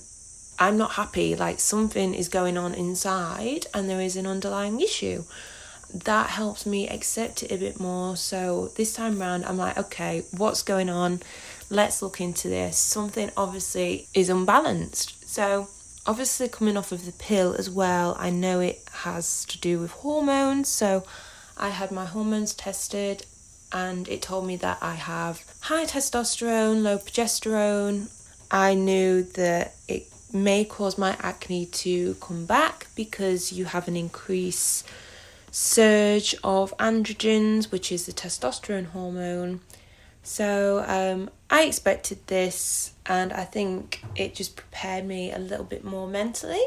I'm 0.59 0.77
not 0.77 0.93
happy, 0.93 1.35
like 1.35 1.59
something 1.59 2.13
is 2.13 2.29
going 2.29 2.57
on 2.57 2.73
inside 2.73 3.65
and 3.73 3.89
there 3.89 4.01
is 4.01 4.15
an 4.15 4.27
underlying 4.27 4.81
issue. 4.81 5.23
That 5.93 6.29
helps 6.31 6.65
me 6.65 6.87
accept 6.87 7.43
it 7.43 7.51
a 7.51 7.57
bit 7.57 7.79
more. 7.79 8.15
So 8.15 8.71
this 8.75 8.93
time 8.93 9.19
round, 9.19 9.45
I'm 9.45 9.57
like, 9.57 9.77
okay, 9.77 10.23
what's 10.31 10.63
going 10.63 10.89
on? 10.89 11.21
Let's 11.69 12.01
look 12.01 12.19
into 12.19 12.47
this. 12.47 12.77
Something 12.77 13.31
obviously 13.37 14.07
is 14.13 14.29
unbalanced. 14.29 15.27
So 15.27 15.67
obviously 16.05 16.49
coming 16.49 16.75
off 16.75 16.91
of 16.91 17.05
the 17.05 17.11
pill 17.13 17.53
as 17.53 17.69
well 17.69 18.15
i 18.19 18.29
know 18.29 18.59
it 18.59 18.81
has 18.91 19.45
to 19.45 19.57
do 19.59 19.79
with 19.79 19.91
hormones 19.91 20.67
so 20.67 21.03
i 21.57 21.69
had 21.69 21.91
my 21.91 22.05
hormones 22.05 22.53
tested 22.53 23.25
and 23.71 24.07
it 24.09 24.21
told 24.21 24.45
me 24.45 24.55
that 24.55 24.77
i 24.81 24.95
have 24.95 25.43
high 25.61 25.85
testosterone 25.85 26.83
low 26.83 26.97
progesterone 26.97 28.09
i 28.51 28.73
knew 28.73 29.23
that 29.23 29.73
it 29.87 30.12
may 30.33 30.65
cause 30.65 30.97
my 30.97 31.15
acne 31.19 31.65
to 31.67 32.15
come 32.15 32.45
back 32.45 32.87
because 32.95 33.51
you 33.51 33.65
have 33.65 33.87
an 33.87 33.95
increased 33.95 34.87
surge 35.51 36.33
of 36.43 36.75
androgens 36.77 37.71
which 37.71 37.91
is 37.91 38.05
the 38.05 38.11
testosterone 38.11 38.87
hormone 38.87 39.61
so 40.23 40.83
um, 40.87 41.29
I 41.49 41.63
expected 41.63 42.25
this, 42.27 42.93
and 43.05 43.33
I 43.33 43.43
think 43.43 44.01
it 44.15 44.33
just 44.33 44.55
prepared 44.55 45.05
me 45.05 45.31
a 45.31 45.37
little 45.37 45.65
bit 45.65 45.83
more 45.83 46.07
mentally. 46.07 46.63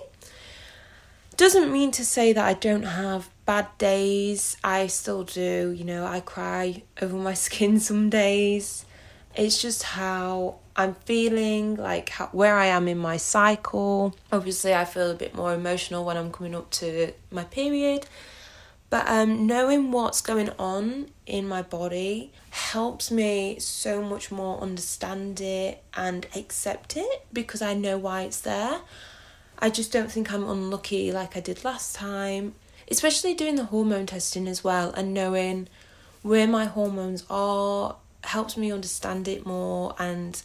Doesn't 1.38 1.72
mean 1.72 1.90
to 1.92 2.04
say 2.04 2.34
that 2.34 2.44
I 2.44 2.52
don't 2.52 2.82
have 2.82 3.30
bad 3.46 3.66
days. 3.78 4.58
I 4.62 4.86
still 4.88 5.24
do. 5.24 5.70
You 5.70 5.84
know, 5.84 6.06
I 6.06 6.20
cry 6.20 6.82
over 7.00 7.16
my 7.16 7.34
skin 7.46 7.80
some 7.80 8.10
days. 8.10 8.84
It's 9.34 9.60
just 9.60 9.82
how 9.82 10.56
I'm 10.76 10.94
feeling, 10.94 11.76
like 11.76 12.10
how, 12.10 12.26
where 12.26 12.56
I 12.56 12.66
am 12.66 12.86
in 12.86 12.98
my 12.98 13.16
cycle. 13.16 14.14
Obviously, 14.30 14.74
I 14.74 14.84
feel 14.84 15.10
a 15.10 15.14
bit 15.14 15.34
more 15.34 15.54
emotional 15.54 16.04
when 16.04 16.16
I'm 16.16 16.30
coming 16.30 16.54
up 16.54 16.70
to 16.72 17.12
my 17.30 17.44
period 17.44 18.06
but 18.88 19.04
um, 19.08 19.46
knowing 19.46 19.90
what's 19.90 20.20
going 20.20 20.50
on 20.58 21.08
in 21.26 21.48
my 21.48 21.62
body 21.62 22.32
helps 22.50 23.10
me 23.10 23.58
so 23.58 24.02
much 24.02 24.30
more 24.30 24.60
understand 24.60 25.40
it 25.40 25.82
and 25.94 26.26
accept 26.36 26.96
it 26.96 27.26
because 27.32 27.60
I 27.60 27.74
know 27.74 27.98
why 27.98 28.22
it's 28.22 28.40
there. 28.40 28.80
I 29.58 29.70
just 29.70 29.90
don't 29.90 30.10
think 30.10 30.32
I'm 30.32 30.48
unlucky 30.48 31.10
like 31.10 31.36
I 31.36 31.40
did 31.40 31.64
last 31.64 31.96
time, 31.96 32.54
especially 32.88 33.34
doing 33.34 33.56
the 33.56 33.64
hormone 33.64 34.06
testing 34.06 34.46
as 34.46 34.62
well 34.62 34.92
and 34.92 35.12
knowing 35.12 35.68
where 36.22 36.46
my 36.46 36.66
hormones 36.66 37.24
are 37.28 37.96
helps 38.22 38.56
me 38.56 38.72
understand 38.72 39.26
it 39.26 39.46
more 39.46 39.94
and 39.98 40.42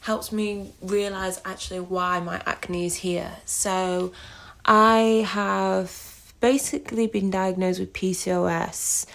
helps 0.00 0.32
me 0.32 0.72
realize 0.80 1.40
actually 1.44 1.80
why 1.80 2.20
my 2.20 2.42
acne 2.46 2.86
is 2.86 2.96
here. 2.96 3.32
So 3.44 4.12
I 4.64 5.26
have 5.28 6.32
basically 6.40 7.06
been 7.06 7.30
diagnosed 7.30 7.80
with 7.80 7.92
PCOS, 7.92 9.06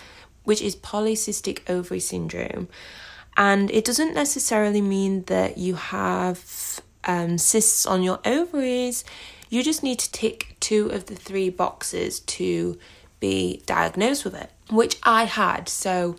which 0.44 0.62
is 0.62 0.76
polycystic 0.76 1.60
ovary 1.70 2.00
syndrome. 2.00 2.68
And 3.36 3.72
it 3.72 3.86
doesn't 3.86 4.14
necessarily 4.14 4.82
mean 4.82 5.24
that 5.24 5.58
you 5.58 5.76
have 5.76 6.82
um, 7.06 7.38
cysts 7.38 7.86
on 7.86 8.04
your 8.04 8.20
ovaries. 8.26 9.04
You 9.50 9.64
just 9.64 9.84
need 9.84 10.00
to 10.00 10.12
tick 10.12 10.56
two 10.60 10.88
of 10.88 11.08
the 11.08 11.16
three 11.16 11.50
boxes 11.50 12.20
to 12.22 12.78
be 13.20 13.64
diagnosed 13.66 14.26
with 14.26 14.36
it, 14.36 14.52
which 14.70 14.98
I 15.04 15.24
had. 15.24 15.70
So, 15.70 16.18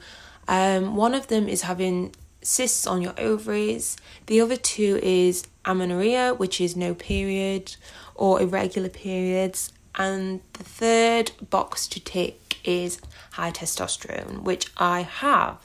um, 0.49 0.97
one 0.97 1.14
of 1.14 1.28
them 1.28 1.49
is 1.49 1.62
having 1.62 2.14
cysts 2.45 2.87
on 2.87 3.03
your 3.03 3.15
ovaries. 3.19 3.97
The 4.27 4.41
other 4.41 4.57
two 4.57 5.01
is 5.03 5.45
amenorrhea, 5.65 6.35
which 6.35 6.61
is 6.61 6.77
no 6.77 6.95
period 6.95 7.77
or 8.15 8.41
irregular 8.41 8.89
periods. 8.89 9.73
And 9.97 10.41
the 10.55 10.65
third 10.65 11.33
box 11.51 11.87
to 11.89 12.01
tick 12.01 12.59
is 12.65 13.01
high 13.33 13.51
testosterone, 13.51 14.43
which 14.43 14.71
I 14.77 15.03
have. 15.03 15.65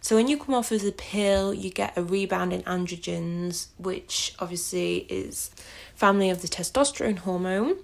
So 0.00 0.16
when 0.16 0.28
you 0.28 0.36
come 0.36 0.54
off 0.54 0.70
of 0.70 0.82
the 0.82 0.92
pill, 0.92 1.54
you 1.54 1.70
get 1.70 1.96
a 1.96 2.02
rebound 2.02 2.52
in 2.52 2.62
androgens, 2.64 3.68
which 3.78 4.34
obviously 4.38 5.06
is 5.08 5.50
family 5.94 6.28
of 6.28 6.42
the 6.42 6.48
testosterone 6.48 7.18
hormone. 7.18 7.76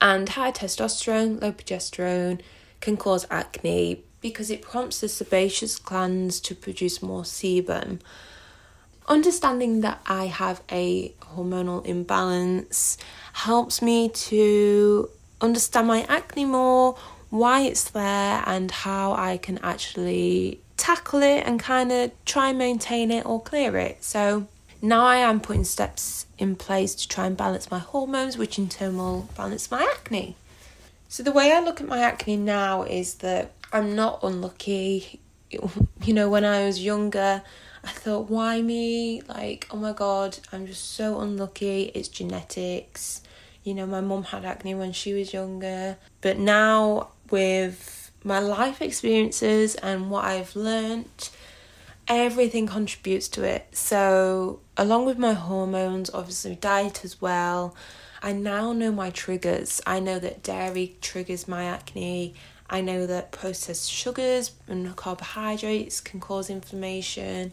And 0.00 0.30
high 0.30 0.50
testosterone, 0.50 1.40
low 1.40 1.52
progesterone 1.52 2.40
can 2.80 2.96
cause 2.96 3.26
acne 3.30 4.04
because 4.24 4.48
it 4.48 4.62
prompts 4.62 5.02
the 5.02 5.08
sebaceous 5.08 5.78
glands 5.78 6.40
to 6.40 6.54
produce 6.54 7.02
more 7.02 7.24
sebum. 7.24 8.00
Understanding 9.06 9.82
that 9.82 10.00
I 10.06 10.28
have 10.28 10.62
a 10.72 11.10
hormonal 11.20 11.84
imbalance 11.84 12.96
helps 13.34 13.82
me 13.82 14.08
to 14.08 15.10
understand 15.42 15.88
my 15.88 16.06
acne 16.08 16.46
more, 16.46 16.96
why 17.28 17.60
it's 17.64 17.90
there, 17.90 18.42
and 18.46 18.70
how 18.70 19.12
I 19.12 19.36
can 19.36 19.58
actually 19.58 20.58
tackle 20.78 21.20
it 21.20 21.42
and 21.46 21.60
kind 21.60 21.92
of 21.92 22.10
try 22.24 22.48
and 22.48 22.56
maintain 22.56 23.10
it 23.10 23.26
or 23.26 23.42
clear 23.42 23.76
it. 23.76 24.02
So 24.02 24.48
now 24.80 25.04
I 25.04 25.16
am 25.16 25.38
putting 25.38 25.64
steps 25.64 26.24
in 26.38 26.56
place 26.56 26.94
to 26.94 27.06
try 27.06 27.26
and 27.26 27.36
balance 27.36 27.70
my 27.70 27.78
hormones, 27.78 28.38
which 28.38 28.58
in 28.58 28.70
turn 28.70 28.96
will 28.96 29.28
balance 29.36 29.70
my 29.70 29.82
acne. 29.98 30.34
So 31.10 31.22
the 31.22 31.30
way 31.30 31.52
I 31.52 31.60
look 31.60 31.82
at 31.82 31.86
my 31.86 31.98
acne 31.98 32.38
now 32.38 32.84
is 32.84 33.16
that 33.16 33.52
I'm 33.74 33.96
not 33.96 34.20
unlucky. 34.22 35.20
You 35.50 36.14
know, 36.14 36.30
when 36.30 36.44
I 36.44 36.64
was 36.64 36.84
younger, 36.84 37.42
I 37.82 37.88
thought, 37.88 38.30
why 38.30 38.62
me? 38.62 39.20
Like, 39.22 39.66
oh 39.72 39.76
my 39.76 39.92
god, 39.92 40.38
I'm 40.52 40.68
just 40.68 40.92
so 40.92 41.20
unlucky. 41.20 41.90
It's 41.92 42.06
genetics. 42.06 43.20
You 43.64 43.74
know, 43.74 43.84
my 43.84 44.00
mum 44.00 44.22
had 44.22 44.44
acne 44.44 44.76
when 44.76 44.92
she 44.92 45.12
was 45.12 45.32
younger. 45.32 45.96
But 46.20 46.38
now, 46.38 47.08
with 47.30 48.12
my 48.22 48.38
life 48.38 48.80
experiences 48.80 49.74
and 49.74 50.08
what 50.08 50.24
I've 50.24 50.54
learnt, 50.54 51.30
everything 52.06 52.68
contributes 52.68 53.26
to 53.30 53.42
it. 53.42 53.66
So, 53.72 54.60
along 54.76 55.06
with 55.06 55.18
my 55.18 55.32
hormones, 55.32 56.10
obviously, 56.14 56.54
diet 56.54 57.04
as 57.04 57.20
well, 57.20 57.74
I 58.22 58.32
now 58.34 58.72
know 58.72 58.92
my 58.92 59.10
triggers. 59.10 59.80
I 59.84 59.98
know 59.98 60.20
that 60.20 60.44
dairy 60.44 60.96
triggers 61.00 61.48
my 61.48 61.64
acne. 61.64 62.34
I 62.74 62.80
know 62.80 63.06
that 63.06 63.30
processed 63.30 63.88
sugars 63.88 64.50
and 64.66 64.96
carbohydrates 64.96 66.00
can 66.00 66.18
cause 66.18 66.50
inflammation. 66.50 67.52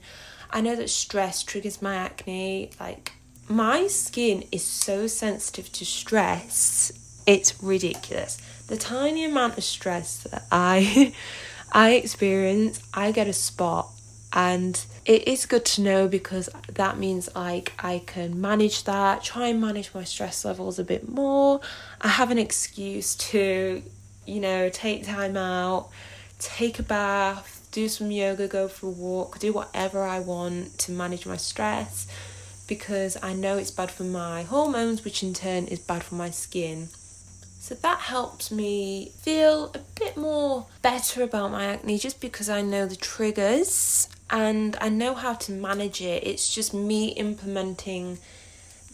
I 0.50 0.62
know 0.62 0.76
that 0.76 0.90
stress 0.90 1.44
triggers 1.44 1.80
my 1.80 1.94
acne. 1.94 2.72
Like, 2.80 3.12
my 3.48 3.86
skin 3.86 4.44
is 4.52 4.64
so 4.64 5.06
sensitive 5.06 5.72
to 5.74 5.86
stress, 5.86 6.92
it's 7.28 7.62
ridiculous. 7.62 8.38
The 8.66 8.78
tiny 8.78 9.24
amount 9.24 9.60
of 9.60 9.64
stress 9.64 10.24
that 10.24 10.48
I 10.52 11.14
I 11.72 11.92
experience, 11.92 12.82
I 12.92 13.12
get 13.12 13.28
a 13.28 13.34
spot 13.34 13.90
and 14.34 14.84
it 15.06 15.28
is 15.28 15.46
good 15.46 15.66
to 15.66 15.82
know 15.82 16.08
because 16.08 16.50
that 16.74 16.98
means 16.98 17.30
like 17.36 17.74
I 17.78 18.02
can 18.08 18.42
manage 18.42 18.86
that, 18.86 19.24
try 19.24 19.50
and 19.50 19.62
manage 19.62 19.94
my 19.94 20.04
stress 20.04 20.44
levels 20.46 20.80
a 20.80 20.84
bit 20.84 21.08
more. 21.08 21.62
I 22.02 22.08
have 22.08 22.32
an 22.32 22.40
excuse 22.40 23.14
to, 23.30 23.84
you 24.26 24.40
know, 24.40 24.70
take 24.70 25.06
time 25.06 25.38
out, 25.38 25.90
take 26.40 26.80
a 26.80 26.84
bath, 26.84 27.68
do 27.72 27.88
some 27.88 28.12
yoga, 28.12 28.48
go 28.48 28.68
for 28.68 28.88
a 28.88 28.90
walk, 28.90 29.40
do 29.40 29.54
whatever 29.54 30.04
I 30.04 30.20
want 30.20 30.78
to 30.80 30.92
manage 30.92 31.26
my 31.26 31.38
stress 31.38 32.08
because 32.68 33.18
I 33.22 33.34
know 33.34 33.58
it's 33.58 33.72
bad 33.72 33.92
for 33.92 34.04
my 34.04 34.44
hormones, 34.44 35.04
which 35.04 35.24
in 35.24 35.34
turn 35.34 35.66
is 35.66 35.80
bad 35.80 36.04
for 36.04 36.16
my 36.16 36.30
skin. 36.30 36.90
So 37.60 37.76
that 37.76 38.00
helps 38.00 38.50
me 38.50 39.12
feel 39.18 39.72
a 39.76 39.80
bit 40.00 40.18
more 40.18 40.66
better 40.82 41.22
about 41.22 41.52
my 41.52 41.66
acne 41.66 42.00
just 42.00 42.20
because 42.20 42.50
I 42.50 42.62
know 42.62 42.86
the 42.86 42.96
triggers 42.96 44.10
and 44.30 44.76
I 44.82 44.90
know 44.90 45.14
how 45.14 45.36
to 45.36 45.52
manage 45.52 46.02
it. 46.02 46.26
It's 46.26 46.54
just 46.54 46.74
me 46.74 47.10
implementing 47.10 48.18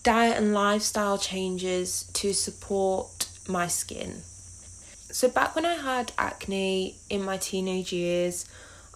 diet 0.03 0.37
and 0.37 0.53
lifestyle 0.53 1.17
changes 1.17 2.09
to 2.13 2.33
support 2.33 3.29
my 3.47 3.67
skin. 3.67 4.21
So, 5.09 5.29
back 5.29 5.55
when 5.55 5.65
I 5.65 5.75
had 5.75 6.11
acne 6.17 6.95
in 7.09 7.23
my 7.23 7.37
teenage 7.37 7.93
years, 7.93 8.45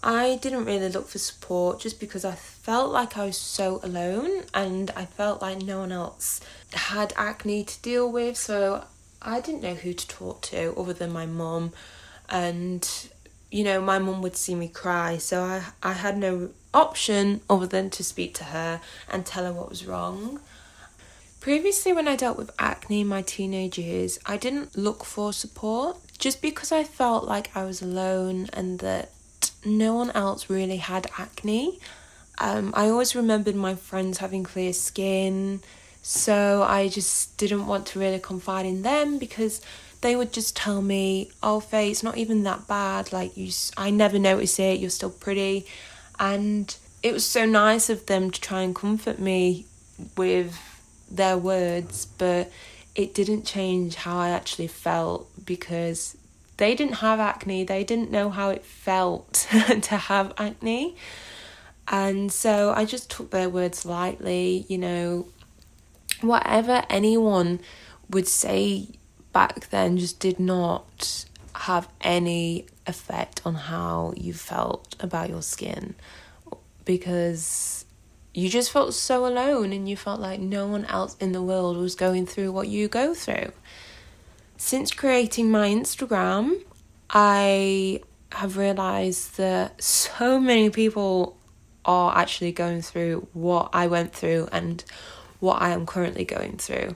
I 0.03 0.39
didn't 0.41 0.65
really 0.65 0.89
look 0.89 1.07
for 1.07 1.19
support 1.19 1.79
just 1.79 1.99
because 1.99 2.25
I 2.25 2.33
felt 2.33 2.91
like 2.91 3.17
I 3.17 3.25
was 3.25 3.37
so 3.37 3.79
alone 3.83 4.43
and 4.53 4.91
I 4.91 5.05
felt 5.05 5.41
like 5.41 5.61
no 5.61 5.79
one 5.79 5.91
else 5.91 6.41
had 6.73 7.13
acne 7.15 7.63
to 7.63 7.81
deal 7.81 8.11
with. 8.11 8.35
So, 8.37 8.85
I 9.21 9.39
didn't 9.39 9.61
know 9.61 9.75
who 9.75 9.93
to 9.93 10.07
talk 10.07 10.41
to 10.43 10.73
other 10.75 10.93
than 10.93 11.13
my 11.13 11.25
mum. 11.25 11.71
And 12.27 12.87
you 13.51 13.65
know, 13.65 13.81
my 13.81 13.99
mum 13.99 14.21
would 14.21 14.37
see 14.37 14.55
me 14.55 14.69
cry, 14.69 15.17
so 15.17 15.43
I, 15.43 15.63
I 15.83 15.93
had 15.93 16.17
no 16.17 16.51
option 16.73 17.41
other 17.49 17.67
than 17.67 17.89
to 17.91 18.03
speak 18.03 18.33
to 18.35 18.45
her 18.45 18.79
and 19.09 19.25
tell 19.25 19.43
her 19.43 19.51
what 19.51 19.69
was 19.69 19.85
wrong. 19.85 20.39
Previously, 21.41 21.91
when 21.91 22.07
I 22.07 22.15
dealt 22.15 22.37
with 22.37 22.51
acne 22.59 23.01
in 23.01 23.07
my 23.07 23.23
teenage 23.23 23.79
years, 23.79 24.19
I 24.27 24.37
didn't 24.37 24.77
look 24.77 25.03
for 25.03 25.33
support 25.33 25.97
just 26.19 26.39
because 26.39 26.71
I 26.71 26.83
felt 26.83 27.23
like 27.23 27.49
I 27.57 27.63
was 27.63 27.81
alone 27.81 28.47
and 28.53 28.77
that 28.77 29.09
no 29.65 29.95
one 29.95 30.11
else 30.11 30.51
really 30.51 30.77
had 30.77 31.09
acne. 31.17 31.79
Um, 32.37 32.71
I 32.75 32.89
always 32.89 33.15
remembered 33.15 33.55
my 33.55 33.73
friends 33.73 34.19
having 34.19 34.43
clear 34.43 34.71
skin, 34.71 35.61
so 36.03 36.61
I 36.61 36.89
just 36.89 37.35
didn't 37.37 37.65
want 37.65 37.87
to 37.87 37.99
really 37.99 38.19
confide 38.19 38.67
in 38.67 38.83
them 38.83 39.17
because 39.17 39.61
they 40.01 40.15
would 40.15 40.31
just 40.31 40.55
tell 40.55 40.83
me, 40.83 41.31
"Oh, 41.41 41.59
Faye, 41.59 41.89
it's 41.89 42.03
not 42.03 42.17
even 42.17 42.43
that 42.43 42.67
bad. 42.67 43.11
Like 43.11 43.35
you, 43.35 43.51
I 43.75 43.89
never 43.89 44.19
notice 44.19 44.59
it. 44.59 44.79
You're 44.79 44.91
still 44.91 45.09
pretty," 45.09 45.65
and 46.19 46.75
it 47.01 47.13
was 47.13 47.25
so 47.25 47.47
nice 47.47 47.89
of 47.89 48.05
them 48.05 48.29
to 48.29 48.39
try 48.39 48.61
and 48.61 48.75
comfort 48.75 49.17
me 49.17 49.65
with 50.15 50.55
their 51.15 51.37
words, 51.37 52.05
but 52.17 52.51
it 52.95 53.13
didn't 53.13 53.45
change 53.45 53.95
how 53.95 54.17
I 54.17 54.29
actually 54.29 54.67
felt 54.67 55.29
because 55.45 56.17
they 56.57 56.75
didn't 56.75 56.95
have 56.95 57.19
acne. 57.19 57.63
They 57.63 57.83
didn't 57.83 58.11
know 58.11 58.29
how 58.29 58.49
it 58.49 58.63
felt 58.65 59.47
to 59.81 59.97
have 59.97 60.33
acne. 60.37 60.95
And 61.87 62.31
so 62.31 62.73
I 62.75 62.85
just 62.85 63.09
took 63.09 63.31
their 63.31 63.49
words 63.49 63.85
lightly, 63.85 64.65
you 64.67 64.77
know, 64.77 65.27
whatever 66.21 66.83
anyone 66.89 67.59
would 68.09 68.27
say 68.27 68.87
back 69.33 69.69
then 69.69 69.97
just 69.97 70.19
did 70.19 70.39
not 70.39 71.25
have 71.55 71.87
any 72.01 72.65
effect 72.87 73.41
on 73.45 73.55
how 73.55 74.13
you 74.17 74.33
felt 74.33 74.95
about 74.99 75.29
your 75.29 75.41
skin 75.41 75.95
because 76.85 77.85
you 78.33 78.49
just 78.49 78.71
felt 78.71 78.93
so 78.93 79.25
alone 79.25 79.73
and 79.73 79.89
you 79.89 79.97
felt 79.97 80.19
like 80.19 80.39
no 80.39 80.67
one 80.67 80.85
else 80.85 81.15
in 81.19 81.31
the 81.31 81.41
world 81.41 81.77
was 81.77 81.95
going 81.95 82.25
through 82.25 82.51
what 82.51 82.67
you 82.67 82.87
go 82.87 83.13
through. 83.13 83.51
Since 84.57 84.91
creating 84.91 85.51
my 85.51 85.69
Instagram, 85.69 86.61
I 87.09 88.01
have 88.31 88.57
realized 88.57 89.37
that 89.37 89.81
so 89.81 90.39
many 90.39 90.69
people 90.69 91.37
are 91.83 92.17
actually 92.17 92.51
going 92.51 92.81
through 92.81 93.27
what 93.33 93.69
I 93.73 93.87
went 93.87 94.13
through 94.13 94.47
and 94.51 94.83
what 95.39 95.61
I 95.61 95.69
am 95.71 95.85
currently 95.85 96.23
going 96.23 96.57
through. 96.57 96.95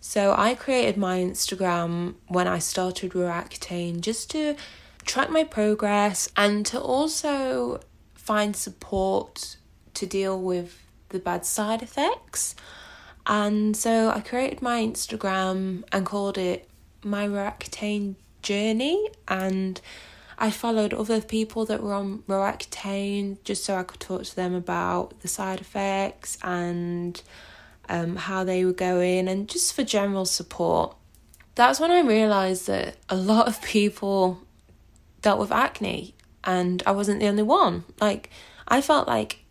So 0.00 0.34
I 0.36 0.54
created 0.54 0.96
my 0.96 1.18
Instagram 1.18 2.14
when 2.28 2.46
I 2.46 2.60
started 2.60 3.12
Roaccutane 3.12 4.00
just 4.00 4.30
to 4.30 4.54
track 5.04 5.30
my 5.30 5.42
progress 5.42 6.28
and 6.36 6.64
to 6.66 6.80
also 6.80 7.80
find 8.14 8.54
support 8.54 9.56
to 9.96 10.06
deal 10.06 10.40
with 10.40 10.82
the 11.10 11.18
bad 11.18 11.44
side 11.44 11.82
effects. 11.82 12.54
And 13.26 13.76
so 13.76 14.10
I 14.10 14.20
created 14.20 14.62
my 14.62 14.80
Instagram 14.82 15.84
and 15.92 16.06
called 16.06 16.38
it 16.38 16.68
My 17.02 17.26
Roaccutane 17.26 18.14
Journey 18.42 19.08
and 19.26 19.80
I 20.38 20.50
followed 20.50 20.92
other 20.92 21.20
people 21.20 21.64
that 21.66 21.82
were 21.82 21.94
on 21.94 22.18
Roaccutane 22.28 23.42
just 23.42 23.64
so 23.64 23.76
I 23.76 23.84
could 23.84 24.00
talk 24.00 24.24
to 24.24 24.36
them 24.36 24.54
about 24.54 25.20
the 25.20 25.28
side 25.28 25.60
effects 25.60 26.36
and 26.42 27.20
um, 27.88 28.16
how 28.16 28.44
they 28.44 28.64
were 28.64 28.72
going, 28.72 29.28
and 29.28 29.48
just 29.48 29.72
for 29.72 29.84
general 29.84 30.26
support. 30.26 30.94
That's 31.54 31.80
when 31.80 31.90
I 31.90 32.00
realised 32.00 32.66
that 32.66 32.96
a 33.08 33.16
lot 33.16 33.48
of 33.48 33.62
people 33.62 34.40
dealt 35.22 35.38
with 35.38 35.52
acne, 35.52 36.14
and 36.44 36.82
I 36.84 36.90
wasn't 36.90 37.20
the 37.20 37.28
only 37.28 37.42
one. 37.42 37.84
Like, 38.00 38.30
I 38.68 38.80
felt 38.82 39.08
like 39.08 39.44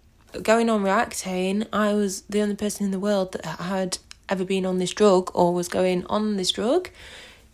going 0.43 0.69
on 0.69 0.83
Roaccutane, 0.83 1.67
I 1.71 1.93
was 1.93 2.21
the 2.23 2.41
only 2.41 2.55
person 2.55 2.85
in 2.85 2.91
the 2.91 2.99
world 2.99 3.33
that 3.33 3.45
had 3.45 3.97
ever 4.29 4.45
been 4.45 4.65
on 4.65 4.79
this 4.79 4.91
drug 4.91 5.31
or 5.33 5.53
was 5.53 5.67
going 5.67 6.05
on 6.07 6.37
this 6.37 6.51
drug 6.51 6.89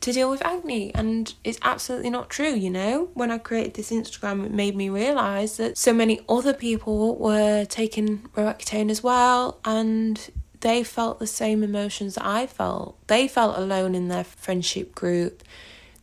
to 0.01 0.11
deal 0.11 0.29
with 0.29 0.43
acne. 0.43 0.93
And 0.93 1.33
it's 1.43 1.59
absolutely 1.61 2.09
not 2.09 2.29
true 2.29 2.53
you 2.53 2.69
know? 2.69 3.09
When 3.13 3.31
i 3.31 3.37
created 3.37 3.75
this 3.75 3.91
instagram 3.91 4.45
it 4.45 4.51
made 4.51 4.75
me 4.75 4.89
realize 4.89 5.57
that 5.57 5.77
so 5.77 5.93
many 5.93 6.21
other 6.27 6.53
people 6.53 7.15
were 7.15 7.65
taking 7.65 8.19
roaccutane 8.35 8.89
as 8.89 9.03
well 9.03 9.59
and 9.63 10.29
they 10.61 10.83
felt 10.83 11.19
the 11.19 11.27
same 11.27 11.63
emotions 11.63 12.15
that 12.15 12.25
i 12.25 12.47
felt. 12.47 12.97
They 13.07 13.27
felt 13.27 13.57
alone 13.57 13.95
in 13.95 14.07
their 14.07 14.23
friendship 14.23 14.93
group. 14.95 15.43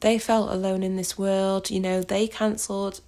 They 0.01 0.19
felt 0.19 0.51
alone 0.51 0.83
in 0.83 0.97
this 0.97 1.19
world 1.19 1.71
you 1.71 1.81
know? 1.81 2.03
They 2.03 2.29
cancelled 2.29 3.01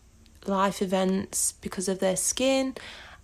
life 0.46 0.82
events 0.82 1.52
because 1.60 1.88
of 1.88 1.98
their 1.98 2.16
skin 2.16 2.74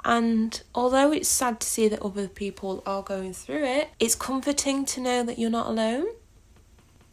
and 0.06 0.62
although 0.74 1.12
it's 1.12 1.28
sad 1.28 1.60
to 1.60 1.66
see 1.66 1.88
that 1.88 2.00
other 2.00 2.28
people 2.28 2.82
are 2.86 3.02
going 3.02 3.34
through 3.34 3.64
it, 3.64 3.90
it's 4.00 4.14
comforting 4.14 4.86
to 4.86 5.00
know 5.02 5.22
that 5.22 5.38
you're 5.38 5.50
not 5.50 5.66
alone 5.66 6.06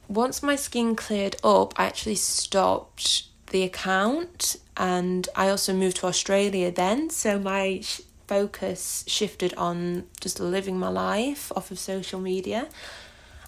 once 0.08 0.44
my 0.44 0.56
skin 0.56 0.96
cleared 0.96 1.36
up, 1.44 1.74
I 1.80 1.86
actually 1.86 2.16
stopped 2.16 3.24
the 3.48 3.64
account 3.64 4.58
and 4.78 5.28
I 5.36 5.50
also 5.50 5.74
moved 5.74 5.98
to 5.98 6.08
Australia 6.08 6.72
then. 6.72 7.10
So 7.10 7.40
my 7.40 7.80
sh- 7.82 8.02
focus 8.28 9.04
shifted 9.08 9.54
on 9.56 10.06
just 10.20 10.40
living 10.40 10.78
my 10.78 10.90
life 10.90 11.52
off 11.56 11.72
of 11.72 11.80
social 11.80 12.20
media. 12.20 12.68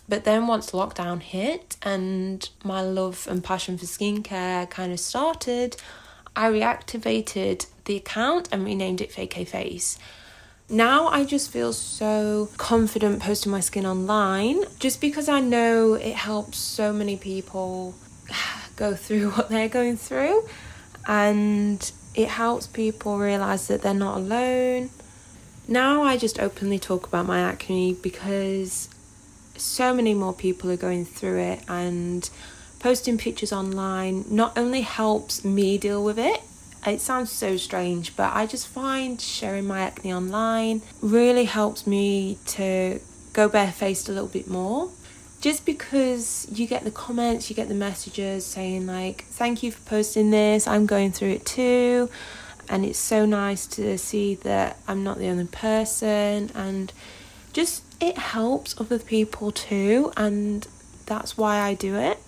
But 0.08 0.24
then 0.24 0.48
once 0.48 0.72
lockdown 0.72 1.22
hit 1.22 1.78
and 1.82 2.48
my 2.64 2.82
love 2.82 3.28
and 3.30 3.44
passion 3.44 3.78
for 3.78 3.86
skincare 3.86 4.70
kind 4.70 4.92
of 4.92 5.00
started, 5.00 5.78
I 6.36 6.50
reactivated 6.50 7.66
the 7.86 7.96
account 7.96 8.50
and 8.52 8.66
renamed 8.66 9.02
it 9.02 9.12
Fake 9.12 9.34
Face. 9.48 9.98
Now 10.70 11.08
I 11.08 11.26
just 11.26 11.52
feel 11.52 11.74
so 11.74 12.50
confident 12.58 13.22
posting 13.22 13.52
my 13.52 13.60
skin 13.60 13.86
online 13.86 14.64
just 14.80 15.00
because 15.00 15.30
I 15.30 15.40
know 15.40 15.94
it 15.94 16.16
helps 16.16 16.58
so 16.58 16.92
many 16.92 17.18
people 17.18 17.94
go 18.76 18.96
through 18.96 19.30
what 19.32 19.50
they're 19.50 19.70
going 19.70 19.98
through 19.98 20.48
and 21.08 21.92
it 22.16 22.30
helps 22.30 22.66
people 22.66 23.20
realize 23.20 23.68
that 23.68 23.84
they're 23.84 23.94
not 23.94 24.18
alone. 24.18 24.90
Now 25.68 26.04
I 26.04 26.18
just 26.18 26.40
openly 26.40 26.80
talk 26.80 27.08
about 27.08 27.28
my 27.28 27.40
acne 27.40 27.94
because 27.94 28.90
so 29.58 29.94
many 29.94 30.14
more 30.14 30.34
people 30.34 30.72
are 30.72 30.78
going 30.78 31.06
through 31.06 31.40
it 31.40 31.60
and 31.68 32.28
posting 32.80 33.18
pictures 33.18 33.54
online 33.54 34.26
not 34.30 34.58
only 34.58 34.82
helps 34.82 35.46
me 35.46 35.78
deal 35.78 36.04
with 36.04 36.20
it 36.20 36.42
it 36.88 37.02
sounds 37.02 37.32
so 37.32 37.58
strange, 37.58 38.16
but 38.16 38.34
I 38.34 38.46
just 38.46 38.68
find 38.68 39.20
sharing 39.20 39.66
my 39.66 39.82
acne 39.82 40.14
online 40.14 40.82
really 41.02 41.46
helps 41.46 41.88
me 41.88 42.38
to 42.48 43.00
go 43.34 43.50
barefaced 43.50 44.10
a 44.10 44.12
little 44.12 44.28
bit 44.28 44.48
more. 44.48 44.90
Just 45.42 45.66
because 45.66 46.48
you 46.52 46.66
get 46.66 46.84
the 46.84 46.92
comments, 46.92 47.50
you 47.50 47.56
get 47.56 47.68
the 47.68 47.76
messages 47.76 48.46
saying, 48.46 48.88
like, 48.88 49.26
thank 49.26 49.62
you 49.64 49.72
for 49.72 49.82
posting 49.88 50.32
this, 50.32 50.68
I'm 50.68 50.86
going 50.86 51.12
through 51.12 51.32
it 51.32 51.46
too. 51.46 52.10
And 52.68 52.84
it's 52.84 52.98
so 52.98 53.26
nice 53.26 53.68
to 53.68 53.98
see 53.98 54.36
that 54.36 54.80
I'm 54.88 55.04
not 55.04 55.20
the 55.20 55.28
only 55.28 55.46
person, 55.46 56.50
and 56.56 56.92
just 57.54 57.84
it 58.02 58.18
helps 58.18 58.80
other 58.80 58.98
people 58.98 59.52
too, 59.52 60.12
and 60.18 60.68
that's 61.06 61.38
why 61.38 61.60
I 61.60 61.76
do 61.76 61.96
it 61.96 62.20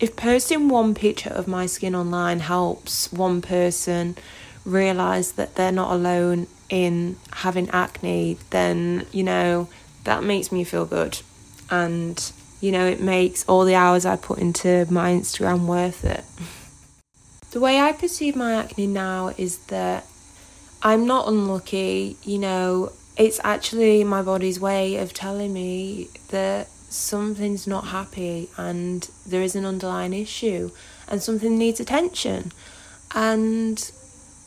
if 0.00 0.16
posting 0.16 0.68
one 0.68 0.94
picture 0.94 1.30
of 1.30 1.46
my 1.46 1.66
skin 1.66 1.94
online 1.94 2.40
helps 2.40 3.12
one 3.12 3.42
person 3.42 4.16
realize 4.64 5.32
that 5.32 5.54
they're 5.54 5.70
not 5.70 5.92
alone 5.92 6.46
in 6.70 7.16
having 7.32 7.68
acne, 7.70 8.38
then, 8.48 9.06
you 9.12 9.22
know, 9.22 9.68
that 10.04 10.24
makes 10.24 10.50
me 10.50 10.64
feel 10.64 10.86
good. 10.86 11.20
And, 11.70 12.32
you 12.60 12.72
know, 12.72 12.86
it 12.86 13.00
makes 13.00 13.44
all 13.46 13.64
the 13.64 13.74
hours 13.74 14.06
I 14.06 14.16
put 14.16 14.38
into 14.38 14.86
my 14.90 15.12
Instagram 15.12 15.66
worth 15.66 16.04
it. 16.04 16.24
The 17.50 17.60
way 17.60 17.78
I 17.78 17.92
perceive 17.92 18.34
my 18.34 18.54
acne 18.54 18.86
now 18.86 19.34
is 19.36 19.58
that 19.66 20.06
I'm 20.82 21.06
not 21.06 21.28
unlucky, 21.28 22.16
you 22.22 22.38
know, 22.38 22.92
it's 23.18 23.40
actually 23.44 24.02
my 24.04 24.22
body's 24.22 24.58
way 24.58 24.96
of 24.96 25.12
telling 25.12 25.52
me 25.52 26.08
that 26.28 26.68
something's 26.90 27.66
not 27.66 27.86
happy 27.86 28.50
and 28.56 29.08
there 29.24 29.42
is 29.42 29.54
an 29.54 29.64
underlying 29.64 30.12
issue 30.12 30.70
and 31.08 31.22
something 31.22 31.56
needs 31.56 31.80
attention. 31.80 32.52
And 33.14 33.90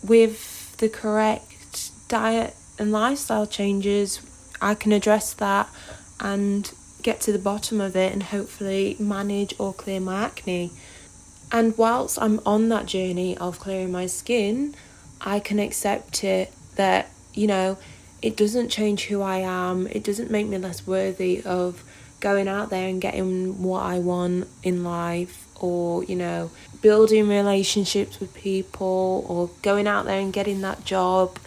with 0.04 0.78
the 0.78 0.90
correct 0.90 1.92
diet 2.10 2.56
and 2.78 2.92
lifestyle 2.92 3.48
changes, 3.48 4.22
I 4.62 4.76
can 4.76 4.92
address 4.92 5.34
that 5.34 5.70
and 6.20 6.72
get 7.02 7.22
to 7.22 7.32
the 7.32 7.40
bottom 7.40 7.82
of 7.82 7.96
it 7.96 8.14
and 8.14 8.24
hopefully 8.24 8.96
manage 9.00 9.54
or 9.58 9.74
clear 9.74 10.00
my 10.00 10.24
acne. 10.24 10.72
And 11.52 11.78
whilst 11.78 12.22
I'm 12.22 12.40
on 12.46 12.70
that 12.70 12.86
journey 12.86 13.38
of 13.38 13.60
clearing 13.60 13.92
my 13.92 14.06
skin, 14.06 14.76
I 15.22 15.40
can 15.40 15.60
accept 15.60 16.24
it 16.24 16.52
that, 16.76 17.10
you 17.34 17.48
know, 17.48 17.78
it 18.22 18.36
doesn't 18.36 18.70
change 18.70 19.06
who 19.06 19.22
I 19.22 19.38
am, 19.38 19.88
it 19.88 20.04
doesn't 20.04 20.32
make 20.32 20.48
me 20.48 20.58
less 20.58 20.88
worthy 20.88 21.42
of 21.44 21.84
going 22.24 22.48
out 22.48 22.70
there 22.70 22.88
and 22.88 23.02
getting 23.02 23.62
what 23.62 23.84
I 23.84 24.00
want 24.00 24.48
in 24.64 24.84
life 24.84 25.46
or, 25.58 26.06
you 26.06 26.16
know, 26.16 26.50
building 26.82 27.28
relationships 27.28 28.20
with 28.20 28.34
people 28.34 29.26
or 29.28 29.50
going 29.62 29.88
out 29.88 30.06
there 30.06 30.20
and 30.20 30.32
getting 30.32 30.62
that 30.62 30.86
job. 30.86 31.38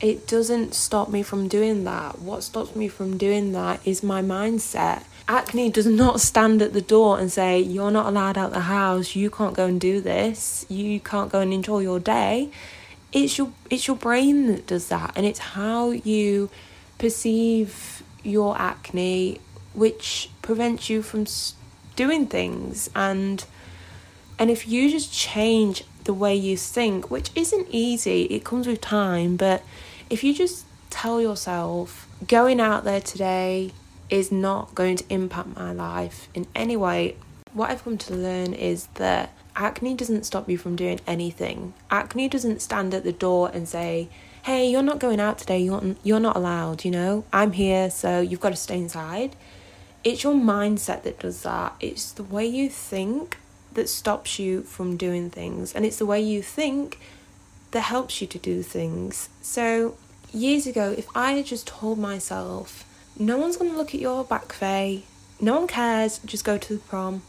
It 0.00 0.26
doesn't 0.26 0.74
stop 0.74 1.10
me 1.10 1.22
from 1.22 1.46
doing 1.46 1.84
that. 1.84 2.18
What 2.18 2.42
stops 2.42 2.74
me 2.74 2.88
from 2.88 3.16
doing 3.18 3.52
that 3.52 3.86
is 3.86 4.02
my 4.02 4.20
mindset. 4.20 5.04
Acne 5.28 5.70
does 5.70 5.86
not 6.04 6.20
stand 6.20 6.60
at 6.60 6.72
the 6.72 6.80
door 6.80 7.20
and 7.20 7.30
say, 7.30 7.60
You're 7.60 7.92
not 7.92 8.06
allowed 8.06 8.36
out 8.36 8.52
the 8.52 8.60
house, 8.60 9.14
you 9.14 9.30
can't 9.30 9.54
go 9.54 9.66
and 9.66 9.80
do 9.80 10.00
this, 10.00 10.66
you 10.68 10.98
can't 10.98 11.30
go 11.30 11.40
and 11.40 11.52
enjoy 11.52 11.80
your 11.80 12.00
day. 12.00 12.50
It's 13.12 13.38
your 13.38 13.52
it's 13.70 13.86
your 13.86 13.96
brain 13.96 14.48
that 14.48 14.66
does 14.66 14.88
that 14.88 15.12
and 15.16 15.24
it's 15.26 15.40
how 15.40 15.90
you 15.90 16.50
perceive 16.98 18.02
your 18.22 18.56
acne 18.58 19.40
which 19.74 20.30
prevents 20.42 20.90
you 20.90 21.02
from 21.02 21.26
doing 21.96 22.26
things. 22.26 22.90
And 22.94 23.44
and 24.38 24.50
if 24.50 24.66
you 24.66 24.90
just 24.90 25.12
change 25.12 25.84
the 26.04 26.14
way 26.14 26.34
you 26.34 26.56
think 26.56 27.10
which 27.10 27.30
isn't 27.34 27.68
easy 27.70 28.22
it 28.24 28.42
comes 28.42 28.66
with 28.66 28.80
time 28.80 29.36
but 29.36 29.62
if 30.08 30.24
you 30.24 30.34
just 30.34 30.64
tell 30.88 31.20
yourself 31.20 32.08
going 32.26 32.58
out 32.58 32.84
there 32.84 33.02
today 33.02 33.70
is 34.08 34.32
not 34.32 34.74
going 34.74 34.96
to 34.96 35.04
impact 35.10 35.54
my 35.54 35.70
life 35.70 36.28
in 36.34 36.46
any 36.54 36.74
way 36.74 37.14
what 37.52 37.70
i've 37.70 37.84
come 37.84 37.98
to 37.98 38.14
learn 38.14 38.54
is 38.54 38.86
that 38.94 39.30
acne 39.56 39.94
doesn't 39.94 40.24
stop 40.24 40.48
you 40.48 40.56
from 40.56 40.76
doing 40.76 41.00
anything. 41.06 41.74
Acne 41.90 42.28
doesn't 42.28 42.62
stand 42.62 42.94
at 42.94 43.04
the 43.04 43.12
door 43.12 43.50
and 43.52 43.68
say 43.68 44.08
hey 44.42 44.70
you're 44.70 44.82
not 44.82 44.98
going 44.98 45.20
out 45.20 45.38
today. 45.38 45.60
You're, 45.60 45.96
you're 46.02 46.20
not 46.20 46.36
allowed 46.36 46.84
you 46.84 46.90
know? 46.90 47.24
I'm 47.32 47.52
here 47.52 47.90
so 47.90 48.20
you've 48.20 48.40
got 48.40 48.50
to 48.50 48.56
stay 48.56 48.78
inside 48.78 49.36
it's 50.02 50.22
your 50.22 50.34
mindset 50.34 51.02
that 51.02 51.18
does 51.18 51.42
that. 51.42 51.74
It's 51.80 52.12
the 52.12 52.22
way 52.22 52.46
you 52.46 52.68
think 52.68 53.38
that 53.74 53.88
stops 53.88 54.38
you 54.38 54.62
from 54.62 54.96
doing 54.96 55.30
things, 55.30 55.74
and 55.74 55.84
it's 55.84 55.98
the 55.98 56.06
way 56.06 56.20
you 56.20 56.42
think 56.42 56.98
that 57.70 57.82
helps 57.82 58.20
you 58.20 58.26
to 58.26 58.38
do 58.38 58.62
things. 58.62 59.28
So, 59.42 59.96
years 60.32 60.66
ago, 60.66 60.94
if 60.96 61.06
I 61.14 61.32
had 61.32 61.46
just 61.46 61.66
told 61.66 61.98
myself, 61.98 62.84
no 63.18 63.38
one's 63.38 63.56
going 63.56 63.70
to 63.70 63.76
look 63.76 63.94
at 63.94 64.00
your 64.00 64.24
back 64.24 64.52
Faye, 64.52 65.04
no 65.40 65.58
one 65.58 65.66
cares, 65.66 66.18
just 66.24 66.44
go 66.44 66.58
to 66.58 66.74
the 66.74 66.80
prom, 66.80 67.22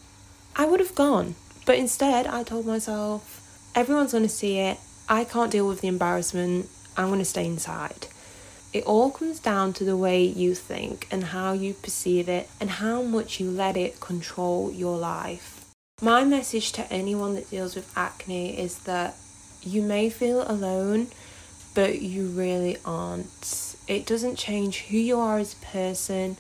I 0.55 0.65
would 0.65 0.79
have 0.79 0.95
gone. 0.95 1.35
But 1.65 1.77
instead, 1.77 2.25
I 2.25 2.43
told 2.43 2.65
myself, 2.65 3.69
everyone's 3.75 4.11
going 4.11 4.23
to 4.23 4.29
see 4.29 4.57
it, 4.57 4.77
I 5.07 5.23
can't 5.23 5.51
deal 5.51 5.67
with 5.67 5.81
the 5.81 5.87
embarrassment, 5.87 6.67
I'm 6.97 7.07
going 7.07 7.19
to 7.19 7.25
stay 7.25 7.45
inside. 7.45 8.07
It 8.73 8.85
all 8.85 9.11
comes 9.11 9.39
down 9.39 9.73
to 9.73 9.83
the 9.83 9.97
way 9.97 10.23
you 10.23 10.55
think 10.55 11.05
and 11.11 11.25
how 11.25 11.51
you 11.51 11.73
perceive 11.73 12.29
it 12.29 12.49
and 12.57 12.69
how 12.69 13.01
much 13.01 13.37
you 13.37 13.51
let 13.51 13.75
it 13.75 13.99
control 13.99 14.71
your 14.71 14.97
life. 14.97 15.65
My 16.01 16.23
message 16.23 16.71
to 16.73 16.91
anyone 16.91 17.35
that 17.35 17.49
deals 17.49 17.75
with 17.75 17.91
acne 17.97 18.57
is 18.57 18.79
that 18.83 19.15
you 19.61 19.81
may 19.81 20.09
feel 20.09 20.49
alone, 20.49 21.07
but 21.75 22.01
you 22.01 22.27
really 22.27 22.77
aren't. 22.85 23.75
It 23.89 24.05
doesn't 24.05 24.37
change 24.37 24.83
who 24.83 24.97
you 24.97 25.19
are 25.19 25.39
as 25.39 25.53
a 25.53 25.65
person. 25.65 26.37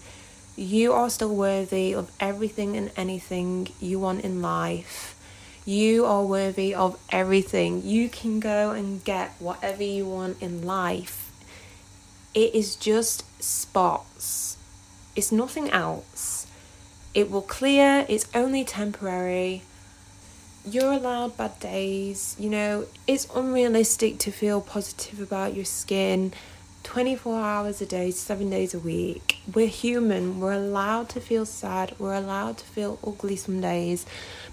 You 0.55 0.93
are 0.93 1.09
still 1.09 1.35
worthy 1.35 1.93
of 1.93 2.09
everything 2.21 2.77
and 2.77 2.91
anything 2.95 3.67
you 3.81 3.99
want 3.99 4.23
in 4.23 4.41
life. 4.41 5.17
You 5.65 6.05
are 6.05 6.23
worthy 6.23 6.73
of 6.73 6.97
everything. 7.09 7.83
You 7.83 8.07
can 8.07 8.39
go 8.39 8.71
and 8.71 9.03
get 9.03 9.31
whatever 9.39 9.83
you 9.83 10.05
want 10.05 10.41
in 10.41 10.65
life 10.65 11.30
it 12.33 12.55
is 12.55 12.75
just 12.75 13.23
spots. 13.41 14.57
It's 15.15 15.31
nothing 15.31 15.69
else. 15.69 16.47
It 17.13 17.29
will 17.29 17.41
clear, 17.41 18.05
it's 18.07 18.27
only 18.33 18.63
temporary. 18.63 19.63
You're 20.65 20.93
allowed 20.93 21.37
bad 21.37 21.59
days, 21.59 22.35
you 22.39 22.49
know, 22.49 22.85
it's 23.07 23.27
unrealistic 23.35 24.19
to 24.19 24.31
feel 24.31 24.61
positive 24.61 25.19
about 25.19 25.55
your 25.55 25.65
skin 25.65 26.33
24 26.83 27.39
hours 27.39 27.81
a 27.81 27.85
day, 27.85 28.11
seven 28.11 28.49
days 28.49 28.73
a 28.73 28.79
week. 28.79 29.37
We're 29.53 29.67
human. 29.67 30.39
We're 30.39 30.53
allowed 30.53 31.09
to 31.09 31.21
feel 31.21 31.45
sad. 31.45 31.93
We're 31.99 32.13
allowed 32.13 32.57
to 32.57 32.65
feel 32.65 32.99
ugly 33.05 33.35
some 33.35 33.61
days. 33.61 34.05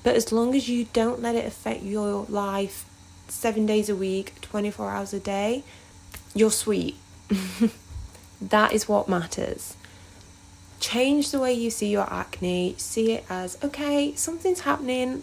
But 0.02 0.14
as 0.16 0.30
long 0.30 0.54
as 0.54 0.68
you 0.68 0.86
don't 0.92 1.22
let 1.22 1.34
it 1.34 1.46
affect 1.46 1.82
your 1.82 2.26
life 2.28 2.84
seven 3.28 3.66
days 3.66 3.88
a 3.88 3.96
week, 3.96 4.40
24 4.42 4.90
hours 4.90 5.12
a 5.14 5.20
day, 5.20 5.64
you're 6.34 6.50
sweet. 6.50 6.96
that 8.40 8.72
is 8.72 8.88
what 8.88 9.08
matters. 9.08 9.76
Change 10.80 11.30
the 11.30 11.40
way 11.40 11.52
you 11.52 11.70
see 11.70 11.88
your 11.88 12.12
acne. 12.12 12.74
See 12.78 13.12
it 13.12 13.24
as 13.28 13.58
okay, 13.62 14.14
something's 14.14 14.60
happening. 14.60 15.22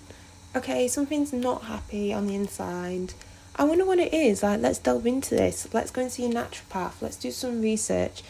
Okay, 0.55 0.87
something's 0.87 1.33
not 1.33 1.63
happy 1.63 2.13
on 2.13 2.27
the 2.27 2.35
inside 2.35 3.13
I 3.57 3.63
wonder 3.63 3.85
what 3.85 3.99
it 3.99 4.13
is. 4.13 4.43
Like, 4.43 4.59
let's 4.59 4.79
delve 4.79 5.07
into 5.07 5.35
this. 5.35 5.67
Let's 5.73 5.91
go 5.91 6.01
and 6.01 6.11
see 6.11 6.25
a 6.25 6.29
naturopath. 6.29 7.01
Let's 7.01 7.15
do 7.15 7.31
some 7.31 7.61
research. 7.61 8.21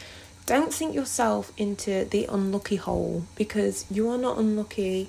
Don't 0.46 0.72
sink 0.72 0.94
yourself 0.94 1.52
into 1.56 2.04
the 2.04 2.26
unlucky 2.26 2.76
hole 2.76 3.24
because 3.34 3.86
you 3.90 4.08
are 4.08 4.18
not 4.18 4.38
unlucky. 4.38 5.08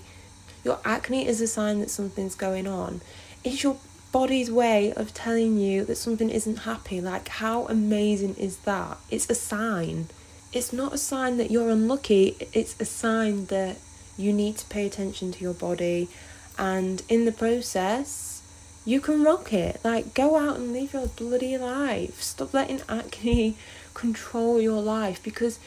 Your 0.64 0.80
acne 0.84 1.28
is 1.28 1.40
a 1.40 1.48
sign 1.48 1.82
that 1.82 1.92
something's 1.92 2.34
going 2.34 2.66
on. 2.66 3.02
It's 3.44 3.62
your 3.62 3.78
body's 4.18 4.50
way 4.50 4.92
of 4.94 5.14
telling 5.14 5.60
you 5.60 5.86
that 5.86 5.96
something 5.96 6.32
isn't 6.32 6.66
happy. 6.72 7.00
Like, 7.00 7.28
how 7.28 7.68
amazing 7.68 8.34
is 8.34 8.58
that? 8.72 8.98
It's 9.12 9.30
a 9.30 9.36
sign. 9.36 10.08
It's 10.52 10.74
not 10.74 10.92
a 10.92 10.98
sign 10.98 11.38
that 11.38 11.52
you're 11.52 11.70
unlucky, 11.70 12.36
it's 12.52 12.76
a 12.80 12.86
sign 12.86 13.46
that 13.46 13.78
you 14.18 14.34
need 14.34 14.58
to 14.58 14.66
pay 14.66 14.88
attention 14.88 15.32
to 15.34 15.40
your 15.44 15.54
body. 15.54 16.10
And 16.58 17.04
in 17.08 17.26
the 17.26 17.32
process, 17.32 18.42
you 18.86 19.00
can 19.00 19.24
rock 19.24 19.54
it. 19.54 19.82
Like, 19.84 20.16
go 20.16 20.36
out 20.36 20.58
and 20.58 20.74
live 20.74 20.94
your 20.94 21.06
bloody 21.06 21.56
life. 21.56 22.20
Stop 22.20 22.56
letting 22.56 22.82
acne 22.90 23.56
control 23.94 24.60
your 24.60 24.82
life 24.82 25.22
because 25.22 25.60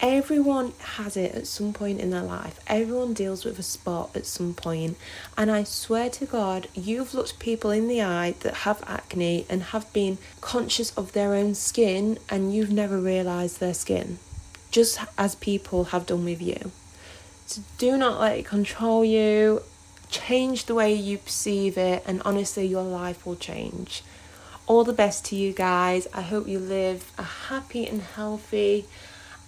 everyone 0.00 0.72
has 0.96 1.16
it 1.16 1.34
at 1.34 1.46
some 1.46 1.72
point 1.72 2.00
in 2.00 2.10
their 2.10 2.22
life. 2.22 2.60
Everyone 2.66 3.14
deals 3.14 3.44
with 3.44 3.58
a 3.58 3.62
spot 3.62 4.10
at 4.14 4.26
some 4.26 4.54
point. 4.54 4.96
And 5.36 5.50
I 5.50 5.64
swear 5.64 6.10
to 6.10 6.26
God, 6.26 6.68
you've 6.74 7.14
looked 7.14 7.38
people 7.38 7.70
in 7.70 7.88
the 7.88 8.02
eye 8.02 8.34
that 8.40 8.54
have 8.54 8.82
acne 8.86 9.46
and 9.48 9.62
have 9.62 9.92
been 9.92 10.18
conscious 10.40 10.96
of 10.96 11.12
their 11.12 11.34
own 11.34 11.54
skin 11.54 12.18
and 12.28 12.54
you've 12.54 12.72
never 12.72 12.98
realized 12.98 13.60
their 13.60 13.74
skin, 13.74 14.18
just 14.70 14.98
as 15.16 15.34
people 15.34 15.84
have 15.84 16.06
done 16.06 16.24
with 16.24 16.42
you. 16.42 16.72
So 17.46 17.62
do 17.78 17.96
not 17.96 18.20
let 18.20 18.38
it 18.38 18.46
control 18.46 19.04
you 19.04 19.62
change 20.14 20.66
the 20.66 20.74
way 20.74 20.94
you 20.94 21.18
perceive 21.18 21.76
it, 21.76 22.02
and 22.06 22.22
honestly, 22.24 22.64
your 22.64 22.84
life 22.84 23.26
will 23.26 23.36
change. 23.36 24.02
All 24.66 24.84
the 24.84 24.92
best 24.92 25.24
to 25.26 25.36
you 25.36 25.52
guys. 25.52 26.06
I 26.14 26.22
hope 26.22 26.46
you 26.46 26.58
live 26.58 27.12
a 27.18 27.22
happy 27.22 27.86
and 27.86 28.00
healthy, 28.00 28.86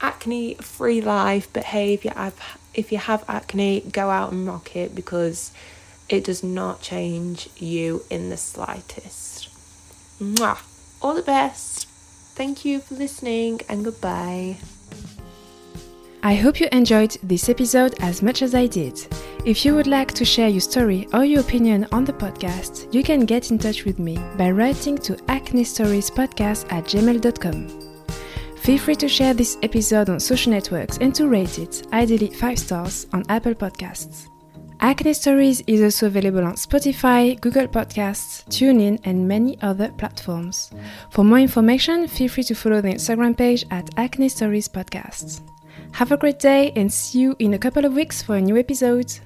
acne 0.01 0.55
free 0.55 1.01
life. 1.01 1.49
If 1.55 2.05
you 2.05 2.11
have 2.11 2.59
if 2.75 2.93
you 2.93 2.99
have 2.99 3.25
acne, 3.29 3.81
go 3.81 4.11
out 4.11 4.33
and 4.33 4.47
rock 4.47 4.77
it 4.77 4.95
because 4.95 5.53
it 6.09 6.25
does 6.25 6.43
not 6.43 6.83
change 6.83 7.49
you 7.57 8.05
in 8.11 8.31
the 8.31 8.37
slightest. 8.37 9.49
Mwah. 10.21 10.59
All 11.03 11.15
the 11.15 11.23
best. 11.23 11.87
Thank 12.35 12.65
you 12.65 12.81
for 12.81 12.95
listening 12.95 13.61
and 13.69 13.85
goodbye. 13.85 14.57
I 16.23 16.35
hope 16.35 16.59
you 16.59 16.69
enjoyed 16.73 17.17
this 17.23 17.49
episode 17.49 17.95
as 18.01 18.23
much 18.23 18.43
as 18.43 18.55
I 18.55 18.67
did. 18.67 18.99
If 19.45 19.65
you 19.65 19.75
would 19.77 19.87
like 19.87 20.13
to 20.15 20.25
share 20.25 20.49
your 20.49 20.61
story 20.61 21.07
or 21.13 21.25
your 21.25 21.41
opinion 21.41 21.87
on 21.93 22.05
the 22.05 22.13
podcast, 22.13 22.93
you 22.93 23.05
can 23.05 23.21
get 23.27 23.51
in 23.53 23.59
touch 23.59 23.85
with 23.85 24.01
me 24.01 24.19
by 24.37 24.51
writing 24.51 24.99
to 24.99 25.15
acnestoriespodcast 25.29 26.73
at 26.73 26.85
gmail.com. 26.85 27.86
Feel 28.67 28.79
free 28.79 28.97
to 28.97 29.07
share 29.07 29.33
this 29.33 29.59
episode 29.63 30.09
on 30.09 30.19
social 30.19 30.51
networks 30.51 30.99
and 30.99 31.15
to 31.15 31.29
rate 31.29 31.61
it, 31.61 31.87
ideally 31.93 32.31
5 32.31 32.59
stars, 32.59 33.07
on 33.13 33.23
Apple 33.29 33.55
Podcasts. 33.55 34.27
Acne 34.81 35.13
Stories 35.13 35.63
is 35.69 35.81
also 35.85 36.09
available 36.09 36.45
on 36.45 36.55
Spotify, 36.55 37.41
Google 37.41 37.69
Podcasts, 37.69 38.45
TuneIn, 38.49 38.99
and 39.05 39.29
many 39.29 39.57
other 39.63 39.93
platforms. 39.93 40.73
For 41.11 41.23
more 41.23 41.39
information, 41.39 42.09
feel 42.09 42.29
free 42.29 42.43
to 42.43 42.57
follow 42.57 42.81
the 42.81 42.89
Instagram 42.89 43.37
page 43.37 43.65
at 43.71 43.89
Acne 43.97 44.29
Stories 44.29 44.67
Podcasts. 44.67 45.43
Have 45.93 46.11
a 46.11 46.17
great 46.17 46.41
day 46.41 46.73
and 46.75 46.93
see 46.93 47.21
you 47.21 47.37
in 47.39 47.55
a 47.55 47.59
couple 47.59 47.85
of 47.85 47.95
weeks 47.95 48.21
for 48.21 48.35
a 48.35 48.41
new 48.41 48.57
episode. 48.57 49.17